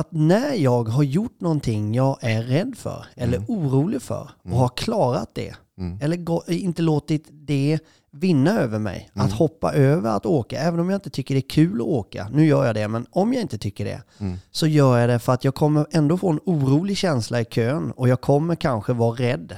att 0.00 0.12
när 0.12 0.54
jag 0.54 0.84
har 0.88 1.02
gjort 1.02 1.40
någonting 1.40 1.94
jag 1.94 2.16
är 2.20 2.42
rädd 2.42 2.74
för 2.76 3.06
eller 3.16 3.36
Mm. 3.36 3.50
orolig 3.50 4.02
för 4.02 4.30
och 4.38 4.46
Mm. 4.46 4.58
har 4.58 4.68
klarat 4.68 5.30
det, 5.34 5.54
Mm. 5.78 5.98
eller 6.02 6.50
inte 6.52 6.82
låtit 6.82 7.28
det 7.32 7.78
vinna 8.12 8.50
över 8.60 8.78
mig, 8.78 9.10
Mm. 9.14 9.26
att 9.26 9.32
hoppa 9.32 9.72
över 9.72 10.10
att 10.16 10.26
åka, 10.26 10.58
även 10.60 10.80
om 10.80 10.90
jag 10.90 10.96
inte 10.96 11.10
tycker 11.10 11.34
det 11.34 11.38
är 11.38 11.48
kul 11.48 11.80
att 11.80 11.86
åka. 11.86 12.28
Nu 12.32 12.46
gör 12.46 12.66
jag 12.66 12.74
det, 12.74 12.88
men 12.88 13.06
om 13.10 13.32
jag 13.32 13.42
inte 13.42 13.58
tycker 13.58 13.84
det, 13.84 14.02
Mm. 14.18 14.36
så 14.50 14.66
gör 14.66 14.98
jag 14.98 15.08
det 15.08 15.18
för 15.18 15.32
att 15.32 15.44
jag 15.44 15.54
kommer 15.54 15.86
ändå 15.90 16.16
få 16.18 16.28
en 16.30 16.40
orolig 16.44 16.96
känsla 16.96 17.40
i 17.40 17.44
kön 17.44 17.90
och 17.90 18.08
jag 18.08 18.20
kommer 18.20 18.54
kanske 18.54 18.92
vara 18.92 19.14
rädd. 19.20 19.56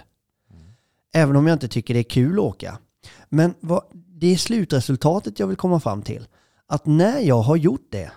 Även 1.14 1.37
om 1.37 1.46
jag 1.46 1.55
inte 1.55 1.68
tycker 1.68 1.94
det 1.94 2.00
är 2.00 2.05
kul 2.05 2.33
att 2.35 2.44
åka. 2.44 2.78
Men 3.28 3.55
vad, 3.61 3.83
det 3.92 4.26
är 4.26 4.37
slutresultatet 4.37 5.38
jag 5.40 5.46
vill 5.46 5.57
komma 5.57 5.81
fram 5.81 6.02
till. 6.02 6.26
Att 6.66 6.87
när 6.87 7.18
jag 7.20 7.42
har 7.42 7.57
gjort 7.57 7.87
det 7.90 8.11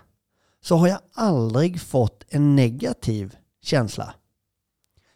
så 0.65 0.75
har 0.78 0.88
jag 0.88 0.99
aldrig 1.15 1.82
fått 1.82 2.23
en 2.30 2.56
negativ 2.56 3.36
känsla. 3.63 4.13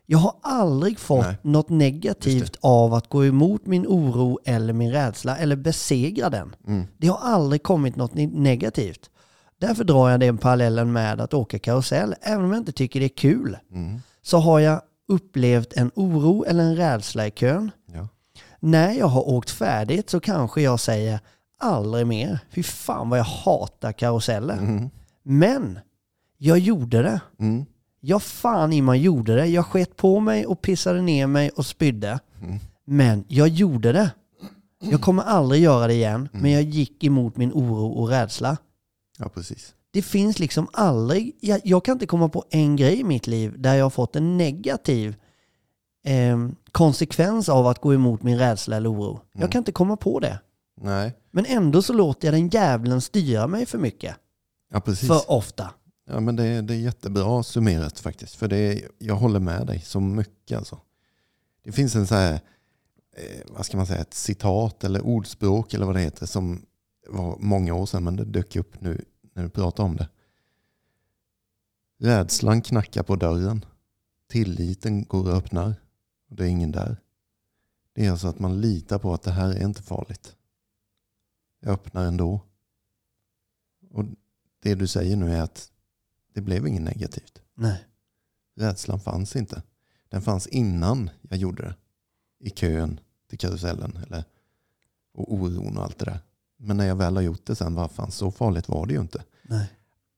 Jag 0.06 0.18
har 0.18 0.34
aldrig 0.42 1.00
fått 1.00 1.26
Nej. 1.26 1.36
något 1.42 1.70
negativt 1.70 2.56
av 2.62 2.94
att 2.94 3.10
gå 3.10 3.26
emot 3.26 3.66
min 3.66 3.88
oro 3.88 4.40
eller 4.46 4.74
min 4.74 4.92
rädsla 4.92 5.38
eller 5.38 5.56
besegra 5.56 6.30
den. 6.30 6.56
Mm. 6.68 6.88
Det 6.98 7.08
har 7.08 7.20
aldrig 7.22 7.64
kommit 7.64 7.96
något 7.96 8.14
negativt. 8.34 9.10
Därför 9.60 9.84
drar 9.84 10.10
jag 10.10 10.20
den 10.20 10.38
parallellen 10.38 10.92
med 10.92 11.22
att 11.22 11.34
åka 11.34 11.60
karusell. 11.60 12.16
Även 12.22 12.46
om 12.46 12.52
jag 12.52 12.62
inte 12.62 12.72
tycker 12.72 13.00
det 13.00 13.06
är 13.06 13.18
kul 13.18 13.58
Mm. 13.72 14.00
så 14.22 14.38
har 14.38 14.60
jag 14.60 14.82
upplevt 15.08 15.74
en 15.74 15.92
oro 15.96 16.44
eller 16.48 16.64
en 16.64 16.76
rädsla 16.76 17.28
i 17.28 17.32
kön. 17.32 17.72
Ja. 17.94 18.08
När 18.60 18.92
jag 18.94 19.08
har 19.08 19.30
åkt 19.30 19.50
färdigt 19.50 20.10
så 20.10 20.20
kanske 20.20 20.62
jag 20.62 20.80
säger 20.80 21.20
aldrig 21.60 22.08
mer. 22.08 22.40
Fy 22.52 22.64
fan 22.64 23.10
vad 23.10 23.20
jag 23.20 23.24
hatar 23.24 23.92
karuseller. 23.92 24.58
Mm. 24.58 24.90
Men 25.30 25.80
jag 26.38 26.60
gjorde 26.60 27.02
det. 27.04 27.22
Mm. 27.40 27.66
Jag 28.00 28.24
fan 28.24 28.74
i 28.74 28.82
mig 28.82 29.00
gjorde 29.02 29.36
det. 29.36 29.46
Jag 29.46 29.66
sket 29.66 29.96
på 29.96 30.20
mig 30.20 30.46
och 30.46 30.62
pissade 30.62 31.02
ner 31.02 31.28
mig 31.28 31.50
och 31.50 31.66
spydde. 31.66 32.20
Mm. 32.42 32.60
Men 32.86 33.24
jag 33.28 33.48
gjorde 33.48 33.92
det. 33.92 34.12
Jag 34.82 35.02
kommer 35.02 35.24
aldrig 35.24 35.62
göra 35.62 35.88
det 35.88 35.94
igen, 35.94 36.30
men 36.32 36.52
jag 36.52 36.62
gick 36.64 37.04
emot 37.04 37.38
min 37.38 37.52
oro 37.54 37.88
och 37.88 38.08
rädsla. 38.10 38.58
ja, 39.18 39.30
precis. 39.30 39.76
Det 39.92 40.02
finns 40.02 40.40
liksom 40.40 40.68
aldrig, 40.74 41.36
jag, 41.42 41.62
jag 41.64 41.86
kan 41.86 41.94
inte 41.94 42.06
komma 42.06 42.30
på 42.30 42.44
en 42.50 42.76
grej 42.76 43.00
i 43.00 43.04
mitt 43.04 43.28
liv 43.28 43.54
där 43.58 43.76
jag 43.76 43.86
har 43.86 43.90
fått 43.90 44.16
en 44.16 44.38
negativ 44.38 45.16
eh, 46.06 46.38
konsekvens 46.72 47.50
av 47.50 47.68
att 47.68 47.82
gå 47.82 47.94
emot 47.94 48.24
min 48.24 48.38
rädsla 48.38 48.78
eller 48.78 48.92
oro. 48.94 49.20
Jag 49.34 49.40
Mm. 49.42 49.50
kan 49.52 49.60
inte 49.60 49.72
komma 49.72 49.98
på 49.98 50.20
det. 50.20 50.40
Nej, 50.82 51.14
Men 51.32 51.46
ändå 51.46 51.82
så 51.82 51.94
låter 51.94 52.28
jag 52.28 52.34
den 52.36 52.48
jävlen 52.50 53.02
styra 53.02 53.48
mig 53.48 53.66
för 53.66 53.78
mycket. 53.78 54.16
Ja, 54.70 54.80
precis. 54.80 55.08
För 55.08 55.32
ofta. 55.32 55.74
Ja, 56.06 56.20
men 56.20 56.36
det, 56.36 56.44
är- 56.44 56.62
det 56.62 56.74
är 56.74 56.78
jättebra 56.80 57.44
summerat 57.44 58.00
faktiskt. 58.00 58.36
För 58.36 58.48
det 58.48 58.82
jag 58.98 59.16
håller 59.16 59.40
med 59.40 59.68
dig 59.68 59.82
så 59.82 60.00
mycket. 60.00 60.58
Alltså. 60.58 60.82
Det 61.64 61.72
finns 61.72 61.96
en 61.96 62.08
så 62.08 62.16
här, 62.16 62.34
eh, 63.18 63.42
vad 63.48 63.66
ska 63.66 63.78
man 63.78 63.88
säga, 63.88 64.02
ett 64.02 64.14
citat 64.14 64.84
eller 64.84 65.02
ordspråk 65.02 65.74
eller 65.74 65.86
vad 65.86 65.96
det 65.96 66.02
heter 66.02 66.26
som 66.26 66.66
var 67.10 67.38
många 67.40 67.74
år 67.74 67.86
sedan 67.86 68.04
men 68.04 68.16
det 68.16 68.26
dök 68.26 68.56
upp 68.56 68.82
nu 68.82 69.06
när 69.34 69.44
du 69.44 69.50
pratar 69.50 69.84
om 69.84 69.96
det. 69.96 70.10
Rädslan 72.00 72.62
knackar 72.62 73.04
på 73.04 73.16
dörren. 73.16 73.66
Tilliten 74.30 75.04
går 75.06 75.30
och 75.30 75.38
öppnar. 75.38 75.74
Och 76.30 76.36
det 76.36 76.44
är 76.44 76.48
ingen 76.48 76.72
där. 76.72 76.98
Det 77.94 78.06
är 78.06 78.12
alltså 78.12 78.28
att 78.28 78.40
man 78.40 78.62
litar 78.62 79.00
på 79.00 79.14
att 79.14 79.22
det 79.22 79.32
här 79.32 79.50
är 79.50 79.64
inte 79.66 79.84
farligt. 79.84 80.36
Jag 81.60 81.74
öppnar 81.74 82.06
ändå. 82.06 82.42
Och 83.92 84.06
det 84.60 84.76
du 84.76 84.88
säger 84.88 85.16
nu 85.16 85.34
är 85.34 85.42
att 85.42 85.72
det 86.34 86.42
blev 86.42 86.68
inget 86.68 86.82
negativt. 86.82 87.42
Nej. 87.56 87.86
Rädslan 88.56 89.00
fanns 89.00 89.36
inte. 89.36 89.62
Den 90.10 90.22
fanns 90.22 90.48
innan 90.48 91.10
jag 91.22 91.38
gjorde 91.40 91.64
det. 91.64 91.76
I 92.40 92.50
kön 92.50 93.00
till 93.30 93.38
karusellen. 93.40 94.00
Eller, 94.08 94.24
och 95.14 95.34
oron 95.34 95.78
och 95.78 95.84
allt 95.84 96.00
det 96.00 96.06
där. 96.06 96.20
Men 96.58 96.78
när 96.78 96.86
jag 96.86 96.96
väl 96.96 97.16
har 97.16 97.22
gjort 97.24 97.46
det 97.46 97.56
sen, 97.56 97.76
vad 97.76 97.92
fan, 97.92 98.12
så 98.12 98.32
farligt 98.32 98.70
var 98.70 98.86
det 98.86 98.94
ju 98.94 99.00
inte. 99.02 99.24
Nej. 99.44 99.72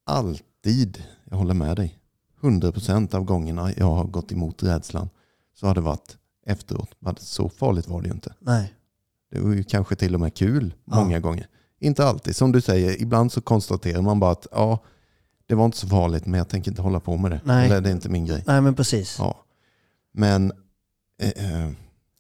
Alltid, 0.04 1.04
jag 1.24 1.38
håller 1.38 1.54
med 1.54 1.76
dig. 1.76 1.98
100% 2.42 3.16
av 3.16 3.24
gångerna 3.24 3.74
jag 3.78 3.86
har 3.96 4.04
gått 4.06 4.32
emot 4.32 4.64
rädslan 4.64 5.10
så 5.54 5.68
har 5.68 5.76
det 5.76 5.82
varit 5.82 6.18
efteråt. 6.46 6.96
Så 7.18 7.50
farligt 7.50 7.88
var 7.88 8.02
det 8.02 8.08
ju 8.08 8.14
inte. 8.14 8.34
Nej. 8.40 8.74
Det 9.32 9.40
var 9.40 9.54
ju 9.54 9.64
kanske 9.64 9.96
till 9.96 10.14
och 10.14 10.20
med 10.20 10.34
kul 10.34 10.74
Ja. 10.86 10.96
många 10.96 11.20
gånger. 11.20 11.48
Inte 11.84 12.06
alltid, 12.06 12.36
som 12.36 12.52
du 12.52 12.62
säger, 12.62 13.02
ibland 13.02 13.32
så 13.32 13.42
konstaterar 13.42 14.02
man 14.02 14.20
bara 14.20 14.32
att 14.32 14.48
ja, 14.52 14.80
det 15.46 15.56
var 15.56 15.66
inte 15.66 15.78
så 15.78 15.88
farligt 15.88 16.26
men 16.26 16.38
jag 16.38 16.50
tänker 16.50 16.72
inte 16.72 16.82
hålla 16.82 17.00
på 17.00 17.18
med 17.18 17.32
det. 17.32 17.42
Nej. 17.44 17.66
Eller 17.66 17.82
det 17.82 17.90
är 17.90 17.94
inte 17.94 18.10
min 18.10 18.26
grej. 18.26 18.44
Nej 18.48 18.62
men 18.62 18.76
precis. 18.76 19.16
Ja. 19.20 19.46
Men 20.14 20.52
eh, 21.22 21.30
eh, 21.30 21.72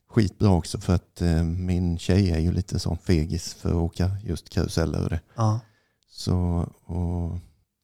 skitbra 0.09 0.49
också 0.49 0.79
för 0.79 0.95
att 0.95 1.21
eh, 1.21 1.43
min 1.43 1.97
tjej 1.97 2.31
är 2.31 2.39
ju 2.39 2.51
lite 2.51 2.79
sån 2.79 2.97
fegis 2.97 3.53
för 3.53 3.69
att 3.69 3.75
åka 3.75 4.11
just 4.23 4.49
karuseller 4.49 5.03
och 5.03 5.09
det. 5.09 5.21
Ja. 5.35 5.59
Så 6.09 6.67
och, 6.85 7.37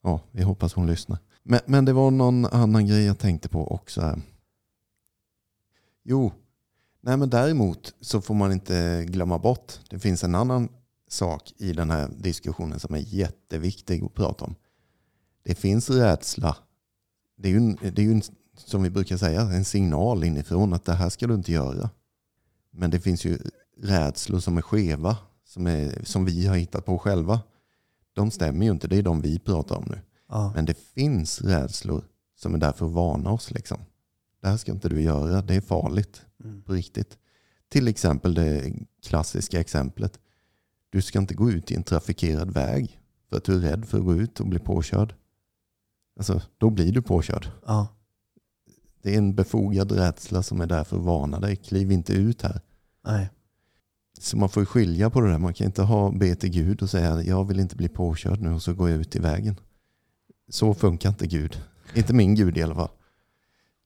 ja, 0.03 0.21
vi 0.31 0.43
hoppas 0.43 0.73
hon 0.73 0.87
lyssnar. 0.87 1.17
Men, 1.43 1.59
men 1.65 1.85
det 1.85 1.93
var 1.93 2.11
någon 2.11 2.45
annan 2.45 2.87
grej 2.87 3.05
jag 3.05 3.19
tänkte 3.19 3.49
på 3.49 3.71
också. 3.71 4.01
Här. 4.01 4.21
Jo, 6.03 6.31
nej 7.01 7.17
men 7.17 7.29
däremot 7.29 7.93
så 8.01 8.21
får 8.21 8.33
man 8.33 8.51
inte 8.51 9.05
glömma 9.07 9.39
bort. 9.39 9.73
Det 9.89 9.99
finns 9.99 10.23
en 10.23 10.35
annan 10.35 10.69
sak 11.07 11.53
i 11.57 11.73
den 11.73 11.89
här 11.89 12.09
diskussionen 12.17 12.79
som 12.79 12.95
är 12.95 12.99
jätteviktig 12.99 14.03
att 14.03 14.13
prata 14.13 14.45
om. 14.45 14.55
Det 15.43 15.55
finns 15.55 15.89
rädsla. 15.89 16.57
Det 17.37 17.47
är 17.47 17.51
ju, 17.51 17.57
en, 17.57 17.77
det 17.81 18.01
är 18.01 18.05
ju 18.05 18.11
en, 18.11 18.21
som 18.57 18.83
vi 18.83 18.89
brukar 18.89 19.17
säga 19.17 19.41
en 19.41 19.65
signal 19.65 20.23
inifrån 20.23 20.73
att 20.73 20.85
det 20.85 20.93
här 20.93 21.09
ska 21.09 21.27
du 21.27 21.33
inte 21.33 21.51
göra. 21.51 21.89
Men 22.71 22.91
det 22.91 22.99
finns 22.99 23.25
ju 23.25 23.39
rädslor 23.77 24.39
som 24.39 24.57
är 24.57 24.61
skeva, 24.61 25.17
som, 25.45 25.67
är, 25.67 26.03
som 26.03 26.25
vi 26.25 26.47
har 26.47 26.55
hittat 26.55 26.85
på 26.85 26.99
själva. 26.99 27.41
De 28.13 28.31
stämmer 28.31 28.65
ju 28.65 28.71
inte, 28.71 28.87
det 28.87 28.97
är 28.97 29.03
de 29.03 29.21
vi 29.21 29.39
pratar 29.39 29.75
om 29.75 29.85
nu. 29.89 30.01
Ja. 30.29 30.51
Men 30.55 30.65
det 30.65 30.77
finns 30.77 31.41
rädslor 31.41 32.03
som 32.35 32.53
är 32.53 32.57
där 32.57 32.71
för 32.71 32.85
att 32.85 32.91
varna 32.91 33.31
oss. 33.31 33.51
Liksom. 33.51 33.77
Det 34.41 34.47
här 34.47 34.57
ska 34.57 34.71
inte 34.71 34.89
du 34.89 35.01
göra, 35.01 35.41
det 35.41 35.55
är 35.55 35.61
farligt 35.61 36.21
Mm. 36.43 36.61
på 36.61 36.73
riktigt. 36.73 37.17
Till 37.69 37.87
exempel 37.87 38.33
det 38.33 38.73
klassiska 39.05 39.59
exemplet. 39.59 40.19
Du 40.97 41.01
ska 41.01 41.19
inte 41.19 41.33
gå 41.33 41.51
ut 41.51 41.71
i 41.71 41.75
en 41.75 41.83
trafikerad 41.83 42.53
väg 42.53 42.99
för 43.29 43.37
att 43.37 43.43
du 43.43 43.55
är 43.55 43.59
rädd 43.59 43.85
för 43.85 43.97
att 43.97 44.03
gå 44.03 44.15
ut 44.15 44.39
och 44.39 44.47
bli 44.47 44.59
påkörd. 44.59 45.15
Alltså, 46.17 46.41
då 46.57 46.69
blir 46.69 46.91
du 46.91 47.01
påkörd. 47.01 47.51
Ja. 47.65 47.87
Det 49.01 49.13
är 49.13 49.17
en 49.17 49.35
befogad 49.35 49.91
rädsla 49.91 50.43
som 50.43 50.61
är 50.61 50.65
där 50.65 50.83
för 50.83 50.97
att 50.97 51.03
varna 51.03 51.39
dig. 51.39 51.55
Kliv 51.55 51.91
inte 51.91 52.13
ut 52.13 52.41
här. 52.41 52.61
Nej. 53.05 53.29
Så 54.19 54.37
man 54.37 54.49
får 54.49 54.65
skilja 54.65 55.09
på 55.09 55.21
det 55.21 55.31
där. 55.31 55.37
Man 55.37 55.53
kan 55.53 55.67
inte 55.67 55.81
ha 55.81 56.11
be 56.11 56.35
till 56.35 56.49
Gud 56.49 56.81
och 56.81 56.89
säga 56.89 57.23
jag 57.23 57.47
vill 57.47 57.59
inte 57.59 57.75
bli 57.75 57.87
påkörd 57.87 58.41
nu 58.41 58.53
och 58.53 58.61
så 58.61 58.73
går 58.73 58.89
jag 58.89 58.99
ut 58.99 59.15
i 59.15 59.19
vägen. 59.19 59.55
Så 60.49 60.73
funkar 60.73 61.09
inte 61.09 61.27
Gud. 61.27 61.61
Inte 61.95 62.13
min 62.13 62.35
Gud 62.35 62.57
i 62.57 62.63
alla 62.63 62.75
fall. 62.75 62.91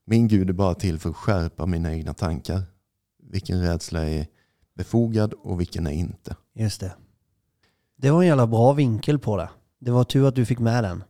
Min 0.05 0.27
Gud 0.27 0.49
är 0.49 0.53
bara 0.53 0.75
till 0.75 0.99
för 0.99 1.09
att 1.09 1.15
skärpa 1.15 1.65
mina 1.65 1.93
egna 1.93 2.13
tankar. 2.13 2.63
Vilken 3.23 3.61
rädsla 3.61 4.09
är 4.09 4.27
befogad 4.77 5.33
och 5.33 5.59
vilken 5.59 5.87
är 5.87 5.91
inte. 5.91 6.35
Just 6.55 6.79
det. 6.79 6.93
Det 7.97 8.11
var 8.11 8.21
en 8.21 8.27
jävla 8.27 8.47
bra 8.47 8.73
vinkel 8.73 9.19
på 9.19 9.37
det. 9.37 9.49
Det 9.79 9.91
var 9.91 10.03
tur 10.03 10.27
att 10.27 10.35
du 10.35 10.45
fick 10.45 10.59
med 10.59 10.83
den. 10.83 11.03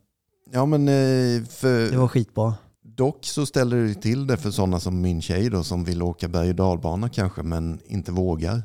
Ja 0.52 0.66
men 0.66 0.88
eh, 0.88 1.44
för 1.44 1.90
Det 1.90 1.96
var 1.96 2.08
skitbra. 2.08 2.54
dock 2.82 3.24
så 3.26 3.46
ställer 3.46 3.76
det 3.76 3.94
till 3.94 4.26
det 4.26 4.36
för 4.36 4.50
sådana 4.50 4.80
som 4.80 5.00
min 5.00 5.22
tjej 5.22 5.50
då 5.50 5.64
som 5.64 5.84
vill 5.84 6.02
åka 6.02 6.28
berg 6.28 6.48
och 6.48 6.54
dalbana 6.54 7.08
kanske 7.08 7.42
men 7.42 7.80
inte 7.86 8.12
vågar. 8.12 8.62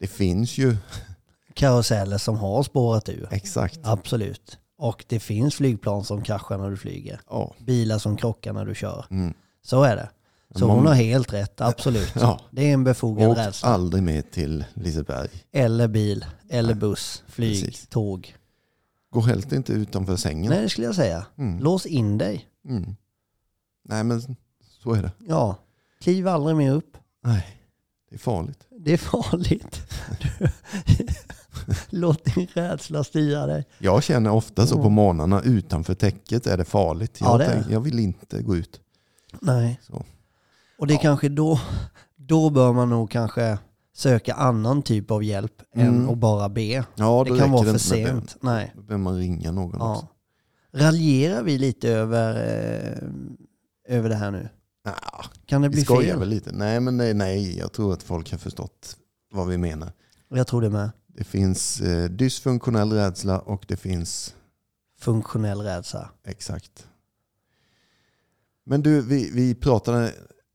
Det 0.00 0.06
finns 0.06 0.58
ju, 0.58 0.76
Karuseller 1.54 2.18
som 2.18 2.36
har 2.36 2.62
spårat 2.62 3.08
ur. 3.08 3.28
exakt. 3.30 3.80
Absolut. 3.82 4.58
Och 4.78 5.04
det 5.08 5.20
finns 5.20 5.54
flygplan 5.54 6.04
som 6.04 6.22
kraschar 6.22 6.58
när 6.58 6.70
du 6.70 6.76
flyger. 6.76 7.20
Ja. 7.30 7.54
Bilar 7.66 7.98
som 7.98 8.16
krockar 8.16 8.52
när 8.52 8.64
du 8.64 8.74
kör. 8.74 9.04
Mm. 9.10 9.34
Så 9.62 9.82
är 9.82 9.96
det. 9.96 10.10
Så 10.54 10.66
Man- 10.66 10.76
hon 10.76 10.86
har 10.86 10.94
helt 10.94 11.32
rätt, 11.32 11.60
absolut. 11.60 12.12
Ja. 12.14 12.40
Det 12.50 12.68
är 12.70 12.74
en 12.74 12.84
befogad 12.84 13.30
Åk 13.30 13.36
rädsla. 13.38 13.68
aldrig 13.68 14.02
med 14.02 14.30
till 14.30 14.64
Liseberg. 14.74 15.28
Eller 15.52 15.88
bil, 15.88 16.24
eller 16.50 16.68
Nej, 16.74 16.80
buss, 16.80 17.22
flyg, 17.28 17.62
precis. 17.64 17.86
tåg. 17.86 18.34
Gå 19.10 19.20
helt 19.20 19.52
inte 19.52 19.72
utanför 19.72 20.16
sängen. 20.16 20.50
Nej, 20.52 20.62
det 20.62 20.68
skulle 20.68 20.86
jag 20.86 20.94
säga. 20.96 21.26
Mm. 21.38 21.58
Lås 21.60 21.86
in 21.86 22.18
dig. 22.18 22.46
Mm. 22.68 22.96
Nej 23.84 24.04
men 24.04 24.36
så 24.82 24.92
är 24.94 25.02
det. 25.02 25.12
Ja. 25.28 25.56
Kliv 26.00 26.28
aldrig 26.28 26.56
mer 26.56 26.72
upp. 26.72 26.96
Nej, 27.24 27.46
det 28.10 28.14
är 28.14 28.18
farligt. 28.18 28.66
Det 28.78 28.92
är 28.92 28.96
farligt. 28.98 29.80
Du- 30.20 30.48
Låt 31.90 32.24
din 32.34 32.46
rädsla 32.54 33.04
styra 33.04 33.46
dig. 33.46 33.64
Jag 33.78 34.02
känner 34.02 34.30
ofta 34.30 34.66
så 34.66 34.74
på 34.74 34.80
Mm. 34.80 34.92
morgnarna 34.92 35.42
utanför 35.42 35.94
täcket 35.94 36.46
är 36.46 36.56
det 36.56 36.64
farligt. 36.64 37.16
Jag, 37.20 37.28
Ja, 37.30 37.38
det 37.38 37.44
är 37.44 37.64
jag 37.70 37.80
vill 37.80 37.98
inte 37.98 38.42
gå 38.42 38.56
ut. 38.56 38.80
Nej. 39.40 39.80
Så. 39.82 40.04
Och 40.82 40.88
det 40.88 40.94
är 40.94 40.96
Ja. 40.96 41.00
kanske 41.02 41.28
då, 41.28 41.60
då 42.16 42.50
bör 42.50 42.72
man 42.72 42.90
nog 42.90 43.10
kanske 43.10 43.58
söka 43.94 44.34
annan 44.34 44.82
typ 44.82 45.10
av 45.10 45.24
hjälp 45.24 45.62
än 45.74 45.88
Mm. 45.88 46.08
att 46.10 46.18
bara 46.18 46.48
be. 46.48 46.84
Ja, 46.94 47.24
det 47.28 47.38
kan 47.38 47.50
vara 47.50 47.64
för 47.64 47.78
sent. 47.78 48.36
Nej. 48.40 48.72
Då 48.76 48.82
behöver 48.82 49.02
man 49.04 49.16
ringa 49.16 49.52
någon 49.52 49.80
också. 49.80 50.08
Ja. 50.70 50.80
Raljerar 50.80 51.42
vi 51.42 51.58
lite 51.58 51.88
över, 51.90 52.34
eh, 52.34 53.96
över 53.96 54.08
det 54.08 54.14
här 54.14 54.30
nu? 54.30 54.48
Ja, 54.84 54.92
Kan 55.46 55.62
det 55.62 55.68
vi 55.68 55.72
bli 55.74 55.84
fel? 55.84 56.18
väl 56.18 56.28
lite. 56.28 56.52
Nej, 56.52 56.80
men 56.80 56.96
nej, 56.96 57.14
nej, 57.14 57.58
jag 57.58 57.72
tror 57.72 57.92
att 57.92 58.02
folk 58.02 58.30
har 58.30 58.38
förstått 58.38 58.96
vad 59.32 59.48
vi 59.48 59.58
menar. 59.58 59.92
Jag 60.28 60.46
tror 60.46 60.62
det 60.62 60.70
med. 60.70 60.90
Det 61.06 61.24
finns 61.24 61.80
eh, 61.80 62.10
dysfunktionell 62.10 62.92
rädsla 62.92 63.38
och 63.38 63.64
det 63.68 63.76
finns 63.76 64.34
Funktionell 65.00 65.60
rädsla. 65.60 66.10
exakt. 66.24 66.86
Men 68.64 68.82
du, 68.82 69.00
vi, 69.02 69.30
vi 69.34 69.54
pratade 69.54 70.12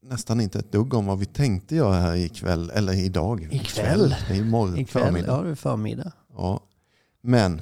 nästan 0.10 0.42
inte 0.42 0.60
ett 0.60 0.72
dugg 0.72 0.94
om 0.94 1.06
vad 1.06 1.20
vi 1.20 1.26
tänkte 1.26 1.76
göra 1.76 1.94
här 1.96 2.16
ikväll, 2.16 2.70
eller 2.70 2.94
idag. 2.94 3.48
Ikväll? 3.52 4.16
Det 4.28 4.34
är 4.34 4.40
imorgon 4.40 4.78
Ikväll, 4.78 5.04
förmiddag. 5.04 5.28
ja 5.38 5.42
det 5.42 5.50
är 5.50 5.56
förmiddag. 5.56 6.12
Ja. 6.38 6.60
Men 7.22 7.62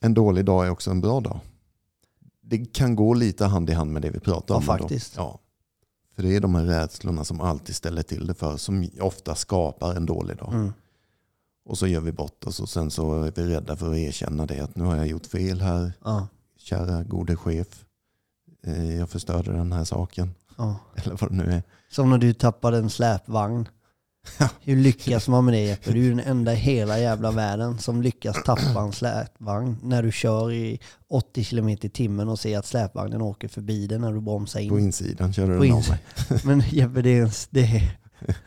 en 0.00 0.14
dålig 0.14 0.44
dag 0.44 0.66
är 0.66 0.70
också 0.70 0.90
en 0.90 1.00
bra 1.00 1.20
dag. 1.20 1.40
Det 2.40 2.72
kan 2.74 2.96
gå 2.96 3.14
lite 3.14 3.44
hand 3.44 3.70
i 3.70 3.72
hand 3.72 3.92
med 3.92 4.02
det 4.02 4.10
vi 4.10 4.20
pratar 4.20 4.54
Ja, 4.54 4.58
om. 4.58 4.62
faktiskt. 4.62 5.14
Ja. 5.16 5.38
För 6.16 6.22
det 6.22 6.36
är 6.36 6.40
de 6.40 6.54
här 6.54 6.64
rädslorna 6.64 7.24
som 7.24 7.40
alltid 7.40 7.74
ställer 7.76 8.02
till 8.02 8.26
det 8.26 8.34
för, 8.34 8.56
som 8.56 8.88
ofta 9.00 9.34
skapar 9.34 9.94
en 9.94 10.06
dålig 10.06 10.36
dag. 10.36 10.52
Mm. 10.54 10.72
Och 11.64 11.78
så 11.78 11.86
gör 11.86 12.00
vi 12.00 12.12
bort 12.12 12.46
oss 12.46 12.60
och 12.60 12.68
sen 12.68 12.90
så 12.90 13.22
är 13.22 13.32
vi 13.36 13.42
rädda 13.54 13.76
för 13.76 13.90
att 13.90 13.96
erkänna 13.96 14.46
det. 14.46 14.60
Att 14.60 14.76
nu 14.76 14.84
har 14.84 14.96
jag 14.96 15.06
gjort 15.06 15.26
fel 15.26 15.60
här, 15.60 15.92
Ja, 16.04 16.28
kära 16.58 17.02
gode 17.02 17.36
chef. 17.36 17.84
Eh, 18.66 18.96
Jag 18.96 19.10
förstörde 19.10 19.52
den 19.52 19.72
här 19.72 19.84
saken. 19.84 20.30
Ja. 20.58 20.76
Eller 20.96 21.16
vad 21.20 21.30
det 21.30 21.36
nu 21.36 21.44
är. 21.52 21.62
Som 21.90 22.10
när 22.10 22.18
du 22.18 22.32
tappade 22.32 22.78
en 22.78 22.90
släpvagn. 22.90 23.68
Ja. 24.38 24.48
Hur 24.60 24.76
lyckas 24.76 25.28
man 25.28 25.44
med 25.44 25.54
det 25.54 25.60
Jeppe? 25.60 25.92
Du 25.92 26.06
är 26.06 26.10
den 26.10 26.20
enda 26.20 26.52
i 26.52 26.56
hela 26.56 26.98
jävla 26.98 27.30
världen 27.30 27.78
som 27.78 28.02
lyckas 28.02 28.36
tappa 28.44 28.80
en 28.80 28.92
släpvagn 28.92 29.76
när 29.82 30.02
du 30.02 30.12
kör 30.12 30.52
i 30.52 30.80
80 31.08 31.44
km 31.44 31.68
i 31.68 31.76
timmen 31.76 32.28
och 32.28 32.38
ser 32.38 32.58
att 32.58 32.66
släpvagnen 32.66 33.22
åker 33.22 33.48
förbi 33.48 33.86
dig 33.86 33.98
när 33.98 34.12
du 34.12 34.20
bromsar 34.20 34.68
På 34.68 34.78
in. 34.78 34.84
insidan 34.84 35.32
körde 35.32 35.56
På 35.58 35.62
den 35.64 35.72
av 35.72 35.78
ins- 35.80 35.90
mig. 35.90 36.40
Men 36.44 36.60
Jeppe, 36.70 37.02
det, 37.02 37.10
är, 37.10 37.16
ens- 37.16 37.48
det, 37.50 37.92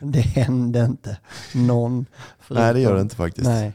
det 0.00 0.20
hände 0.20 0.84
inte 0.84 1.18
någon. 1.54 2.06
Nej 2.50 2.74
det 2.74 2.80
gör 2.80 2.88
det 2.90 2.94
förutom- 2.94 3.00
inte 3.00 3.16
faktiskt. 3.16 3.46
Nej. 3.46 3.72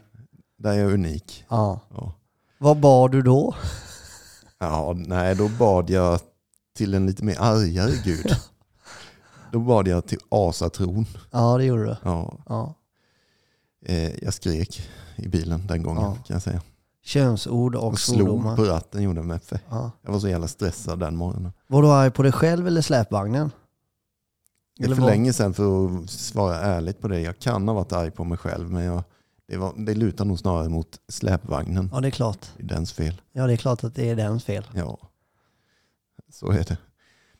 Där 0.58 0.72
är 0.72 0.78
jag 0.78 0.92
unik. 0.92 1.44
Ja. 1.48 1.80
Ja. 1.94 2.12
Vad 2.58 2.76
bad 2.80 3.12
du 3.12 3.22
då? 3.22 3.54
Ja, 4.58 4.92
nej, 4.96 5.34
då 5.34 5.48
bad 5.48 5.90
jag 5.90 6.20
till 6.76 6.94
en 6.94 7.06
lite 7.06 7.24
mer 7.24 7.36
argare 7.40 7.92
gud. 8.04 8.26
Då 9.52 9.58
bad 9.60 9.88
jag 9.88 10.06
till 10.06 10.18
asatron. 10.28 11.06
Ja, 11.30 11.58
det 11.58 11.64
gjorde 11.64 11.84
du. 11.84 11.96
Ja, 12.02 12.38
Ja. 12.48 12.74
eh, 13.86 14.24
jag 14.24 14.34
skrek 14.34 14.88
i 15.16 15.28
bilen 15.28 15.66
den 15.66 15.82
gången 15.82 16.02
Ja. 16.02 16.14
kan 16.14 16.34
jag 16.34 16.42
säga. 16.42 16.60
Könsord 17.04 17.74
och 17.74 17.88
Och 17.88 17.98
slog 17.98 18.56
på 18.56 18.64
ratten 18.64 19.02
gjorde 19.02 19.22
med 19.22 19.40
F. 19.50 19.60
Ja. 19.70 19.90
Jag 20.02 20.12
var 20.12 20.18
så 20.20 20.28
jävla 20.28 20.48
stressad 20.48 20.98
den 21.00 21.16
morgonen. 21.16 21.52
Var 21.66 21.82
du 21.82 21.88
arg 21.88 22.10
på 22.10 22.22
dig 22.22 22.32
själv 22.32 22.66
eller 22.66 22.80
släpvagnen? 22.82 23.50
Det 24.78 24.82
är 24.82 24.86
Eller 24.86 24.96
för 24.96 25.02
länge 25.02 25.32
sedan 25.32 25.54
för 25.54 25.86
att 26.02 26.10
svara 26.10 26.60
ärligt 26.60 27.00
på 27.00 27.08
det. 27.08 27.20
Jag 27.20 27.38
kan 27.38 27.68
ha 27.68 27.74
varit 27.74 27.92
arg 27.92 28.10
på 28.10 28.24
mig 28.24 28.38
själv 28.38 28.70
men 28.70 28.84
jag, 28.84 29.02
det, 29.48 29.56
var, 29.56 29.72
det 29.76 29.94
lutar 29.94 30.24
nog 30.24 30.38
snarare 30.38 30.68
mot 30.68 31.00
släpvagnen. 31.08 31.90
Ja, 31.92 32.00
det 32.00 32.08
är 32.08 32.10
klart. 32.10 32.46
Det 32.56 32.62
är 32.62 32.66
dens 32.68 32.92
fel. 32.92 33.20
Ja, 33.32 33.46
det 33.46 33.52
är 33.52 33.56
klart 33.56 33.84
att 33.84 33.94
det 33.94 34.10
är 34.10 34.16
dens 34.16 34.44
fel. 34.44 34.66
Ja, 34.74 34.98
så 36.32 36.50
är 36.50 36.64
det. 36.64 36.78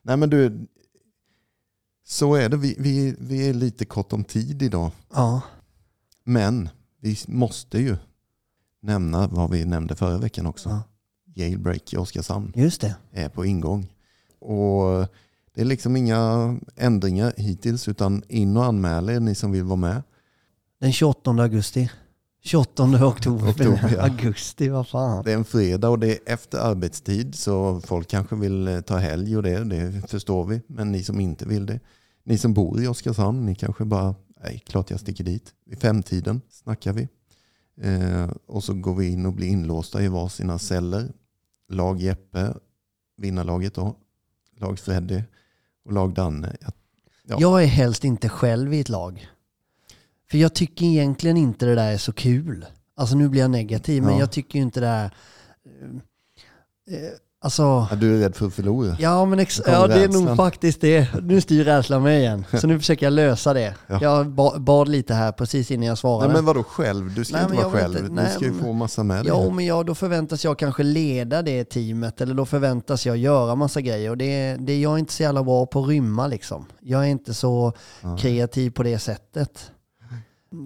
Nej 0.02 0.16
men 0.16 0.30
du, 0.30 0.66
så 2.04 2.34
är 2.34 2.48
det. 2.48 2.56
Vi, 2.56 2.76
vi, 2.78 3.16
vi 3.18 3.48
är 3.48 3.54
lite 3.54 3.84
kort 3.84 4.12
om 4.12 4.24
tid 4.24 4.62
idag. 4.62 4.90
Ja, 5.14 5.40
Men 6.24 6.68
vi 7.00 7.18
måste 7.28 7.78
ju 7.78 7.96
nämna 8.80 9.26
vad 9.26 9.50
vi 9.50 9.64
nämnde 9.64 9.96
förra 9.96 10.18
veckan 10.18 10.46
också. 10.46 10.68
Ja. 10.68 10.82
Jailbreak 11.34 11.92
i 11.92 11.96
Oskarshamn 11.96 12.52
just 12.54 12.80
det. 12.80 12.94
är 13.10 13.28
på 13.28 13.44
ingång. 13.44 13.92
Och 14.38 15.08
det 15.54 15.60
är 15.60 15.64
liksom 15.64 15.96
inga 15.96 16.58
ändringar 16.76 17.32
hittills 17.36 17.88
utan 17.88 18.22
in 18.28 18.56
och 18.56 18.64
anmäl 18.64 19.08
er 19.08 19.20
ni 19.20 19.34
som 19.34 19.52
vill 19.52 19.64
vara 19.64 19.76
med. 19.76 20.02
Den 20.80 20.92
28 20.92 21.30
augusti. 21.30 21.90
28 22.44 23.06
oktober. 23.06 23.50
Oktober, 23.50 23.94
ja. 23.96 24.02
Augusti, 24.02 24.68
vad 24.68 24.88
fan. 24.88 25.24
Det 25.24 25.32
är 25.32 25.36
en 25.36 25.44
fredag 25.44 25.88
och 25.88 25.98
det 25.98 26.12
är 26.12 26.18
efter 26.32 26.58
arbetstid 26.58 27.34
så 27.34 27.80
folk 27.80 28.08
kanske 28.08 28.36
vill 28.36 28.68
eh, 28.68 28.80
ta 28.80 28.96
helg 28.96 29.36
och 29.36 29.42
det, 29.42 29.64
det 29.64 30.08
förstår 30.08 30.44
vi. 30.44 30.60
Men 30.66 30.92
ni 30.92 31.04
som 31.04 31.20
inte 31.20 31.48
vill 31.48 31.66
det, 31.66 31.80
ni 32.24 32.38
som 32.38 32.54
bor 32.54 32.82
i 32.82 32.86
Oskarshamn, 32.86 33.46
ni 33.46 33.54
kanske 33.54 33.84
bara, 33.84 34.14
nej 34.44 34.62
klart 34.66 34.90
jag 34.90 35.00
sticker 35.00 35.24
dit. 35.24 35.52
Vid 35.66 35.78
femtiden 35.78 36.40
snackar 36.50 36.92
vi. 36.92 37.08
Eh, 37.80 38.30
och 38.46 38.64
så 38.64 38.74
går 38.74 38.94
vi 38.94 39.08
in 39.08 39.26
och 39.26 39.32
blir 39.32 39.48
inlåsta 39.48 40.02
i 40.02 40.08
varsina 40.08 40.58
celler. 40.58 41.12
Lag 41.68 42.00
Jeppe, 42.00 42.54
vinnarlaget 43.16 43.74
då, 43.74 43.96
lag 44.56 44.78
Freddy 44.78 45.22
och 45.84 45.92
lag 45.92 46.14
Danne. 46.14 46.56
Ja. 46.60 47.36
Jag 47.40 47.62
är 47.62 47.66
helst 47.66 48.04
inte 48.04 48.28
själv 48.28 48.74
i 48.74 48.80
ett 48.80 48.88
lag. 48.88 49.28
För 50.32 50.38
jag 50.38 50.54
tycker 50.54 50.86
egentligen 50.86 51.36
inte 51.36 51.66
det 51.66 51.74
där 51.74 51.92
är 51.92 51.98
så 51.98 52.12
kul. 52.12 52.66
Alltså 52.96 53.16
nu 53.16 53.28
blir 53.28 53.40
jag 53.40 53.50
negativ, 53.50 54.02
men 54.02 54.12
Ja. 54.14 54.20
jag 54.20 54.32
tycker 54.32 54.58
inte 54.58 54.80
det 54.80 54.86
är... 54.86 55.04
eh, 56.90 56.96
eh, 56.96 57.10
Alltså... 57.44 57.62
Ja, 57.90 57.96
du 57.96 58.14
är 58.16 58.18
rädd 58.20 58.36
för 58.36 58.46
att 58.46 58.54
förlora. 58.54 58.96
Ja, 59.00 59.24
men 59.24 59.38
ex- 59.38 59.62
ja, 59.66 59.86
det 59.86 60.04
är 60.04 60.08
nog 60.08 60.36
faktiskt 60.36 60.80
det. 60.80 61.08
Nu 61.22 61.40
styr 61.40 61.64
rädslan 61.64 62.02
mig 62.02 62.18
igen. 62.20 62.44
Så 62.60 62.66
nu 62.66 62.78
försöker 62.78 63.06
jag 63.06 63.12
lösa 63.12 63.52
det. 63.54 63.74
Ja. 63.86 63.98
Jag 64.02 64.28
ba- 64.30 64.58
bad 64.58 64.88
lite 64.88 65.14
här 65.14 65.32
precis 65.32 65.70
innan 65.70 65.86
jag 65.86 65.98
svarade. 65.98 66.26
Nej, 66.26 66.34
men 66.36 66.44
vadå 66.44 66.62
själv? 66.62 67.14
Du 67.14 67.24
ska 67.24 67.36
Nej, 67.36 67.44
inte 67.44 67.56
vara 67.56 67.70
själv. 67.70 67.92
inte- 67.96 68.08
du 68.08 68.14
nej, 68.14 68.30
ska 68.34 68.44
ju 68.44 68.54
få 68.54 68.72
massa 68.72 69.02
med 69.02 69.16
dig. 69.16 69.28
Ja, 69.28 69.50
men 69.50 69.64
ja, 69.66 69.82
då 69.82 69.94
förväntas 69.94 70.44
jag 70.44 70.58
kanske 70.58 70.82
leda 70.82 71.42
det 71.42 71.64
teamet 71.64 72.20
eller 72.20 72.34
då 72.34 72.46
förväntas 72.46 73.06
jag 73.06 73.16
göra 73.16 73.54
massa 73.54 73.80
grejer. 73.80 74.10
Och 74.10 74.16
det, 74.16 74.56
det, 74.60 74.80
jag 74.80 74.94
är 74.94 74.98
inte 74.98 75.12
så 75.12 75.22
jävla 75.22 75.42
bra 75.44 75.66
på 75.66 75.80
att 75.82 75.88
rymma 75.88 76.26
liksom. 76.26 76.66
Jag 76.80 77.02
är 77.04 77.08
inte 77.08 77.34
så 77.34 77.72
kreativ 78.18 78.70
på 78.70 78.82
det 78.82 78.98
sättet. 78.98 79.70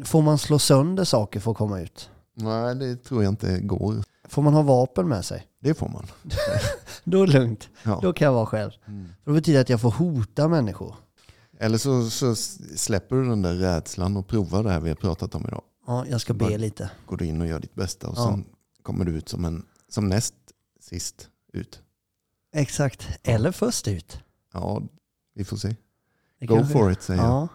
Får 0.04 0.22
man 0.22 0.38
slå 0.38 0.58
sönder 0.58 1.04
saker 1.04 1.40
för 1.40 1.50
att 1.50 1.56
komma 1.56 1.80
ut? 1.80 2.10
Nej, 2.34 2.74
det 2.74 2.96
tror 2.96 3.22
jag 3.22 3.32
inte 3.32 3.60
går. 3.60 3.94
Får 4.28 4.42
man 4.42 4.54
ha 4.54 4.62
vapen 4.62 5.08
med 5.08 5.24
sig? 5.24 5.46
Det 5.60 5.74
får 5.74 5.88
man. 5.88 6.06
Då 7.04 7.22
är 7.22 7.26
det 7.26 7.32
lugnt. 7.32 7.68
Ja. 7.82 7.98
Då 8.02 8.12
kan 8.12 8.26
jag 8.26 8.32
vara 8.32 8.46
själv. 8.46 8.70
Mm. 8.86 9.08
För 9.24 9.30
det 9.30 9.34
betyder 9.34 9.60
att 9.60 9.68
jag 9.68 9.80
får 9.80 9.90
hota 9.90 10.48
människor. 10.48 10.94
Eller 11.58 11.78
så, 11.78 12.10
så 12.10 12.34
släpper 12.76 13.16
du 13.16 13.28
den 13.28 13.42
där 13.42 13.54
rädslan 13.54 14.16
och 14.16 14.26
provar 14.26 14.62
det 14.62 14.70
här 14.70 14.80
vi 14.80 14.88
har 14.88 14.96
pratat 14.96 15.34
om 15.34 15.44
idag. 15.48 15.62
Ja, 15.86 16.06
jag 16.06 16.20
ska 16.20 16.34
be 16.34 16.58
lite. 16.58 16.90
Går 17.06 17.16
du 17.16 17.26
in 17.26 17.40
och 17.40 17.46
gör 17.46 17.60
ditt 17.60 17.74
bästa 17.74 18.08
och 18.08 18.14
Ja. 18.16 18.26
sen 18.30 18.44
kommer 18.82 19.04
du 19.04 19.12
ut 19.12 19.28
som, 19.28 19.44
en, 19.44 19.64
som 19.88 20.08
näst 20.08 20.34
sist 20.80 21.28
ut. 21.52 21.80
Exakt. 22.54 23.08
Eller 23.22 23.52
först 23.52 23.88
ut. 23.88 24.18
Ja, 24.52 24.82
vi 25.34 25.44
får 25.44 25.56
se. 25.56 25.76
Det 26.40 26.46
Go 26.46 26.64
for 26.64 26.92
it 26.92 27.02
säger 27.02 27.22
jag. 27.22 27.48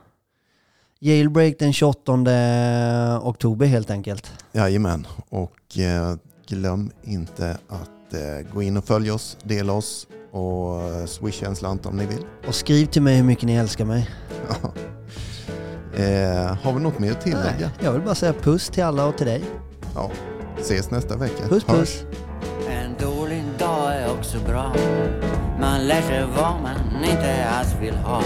Ja. 1.04 1.12
Jailbreak 1.12 1.56
den 1.60 1.74
28 1.74 3.20
oktober 3.24 3.66
helt 3.66 3.90
enkelt. 3.92 4.32
Jajamän. 4.52 5.08
Och 5.30 5.78
eh, 5.78 6.16
glöm 6.48 6.92
inte 7.04 7.58
att 7.68 8.14
eh, 8.14 8.54
gå 8.54 8.62
in 8.62 8.78
och 8.78 8.86
följa 8.86 9.14
oss, 9.14 9.38
dela 9.44 9.74
oss 9.74 10.08
och 10.32 10.82
eh, 10.82 11.06
swisha 11.06 11.46
en 11.46 11.56
slant 11.56 11.86
om 11.86 11.98
ni 11.98 12.06
vill. 12.06 12.26
Och 12.48 12.56
skriv 12.56 12.86
till 12.86 13.02
mig 13.02 13.16
hur 13.16 13.24
mycket 13.24 13.44
ni 13.44 13.56
älskar 13.56 13.86
mig. 13.86 14.10
Ja. 14.50 14.72
eh, 16.04 16.56
har 16.64 16.74
vi 16.74 16.80
något 16.80 17.00
mer 17.00 17.12
att 17.12 17.22
tillägga? 17.22 17.52
Nej, 17.60 17.70
jag 17.84 17.92
vill 17.92 18.02
bara 18.02 18.16
säga 18.16 18.34
puss 18.34 18.70
till 18.70 18.84
alla 18.84 19.06
och 19.06 19.18
till 19.18 19.28
dig. 19.28 19.44
Ja. 19.96 20.12
Ses 20.60 20.92
nästa 20.92 21.18
vecka. 21.18 21.48
Puss 21.50 21.64
Hörs. 21.68 21.78
puss. 21.80 22.04
En 22.70 22.96
dålig 23.00 23.44
dag 23.60 23.96
är 23.96 24.12
också 24.12 24.38
bra. 24.48 24.76
Man 25.60 25.88
lär 25.88 26.02
sig 26.02 26.26
vad 26.36 26.62
man 26.62 27.04
inte 27.12 27.50
alls 27.50 27.76
vill 27.82 27.96
ha. 27.96 28.22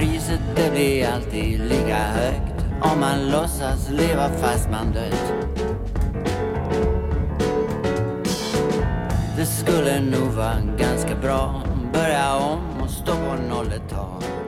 Priset 0.00 0.40
det 0.56 0.70
blir 0.70 1.06
alltid 1.06 1.60
lika 1.60 1.96
högt 1.96 2.64
om 2.80 3.00
man 3.00 3.30
låtsas 3.30 3.90
leva 3.90 4.28
fast 4.28 4.70
man 4.70 4.92
dött. 4.92 5.32
Det 9.36 9.46
skulle 9.46 10.00
nog 10.00 10.28
vara 10.28 10.60
ganska 10.78 11.14
bra. 11.14 11.62
Börja 11.92 12.36
om 12.36 12.82
och 12.82 12.90
stå 12.90 13.12
på 13.12 13.42
noll 13.48 13.72
ett 13.72 13.90
tag. 13.90 14.39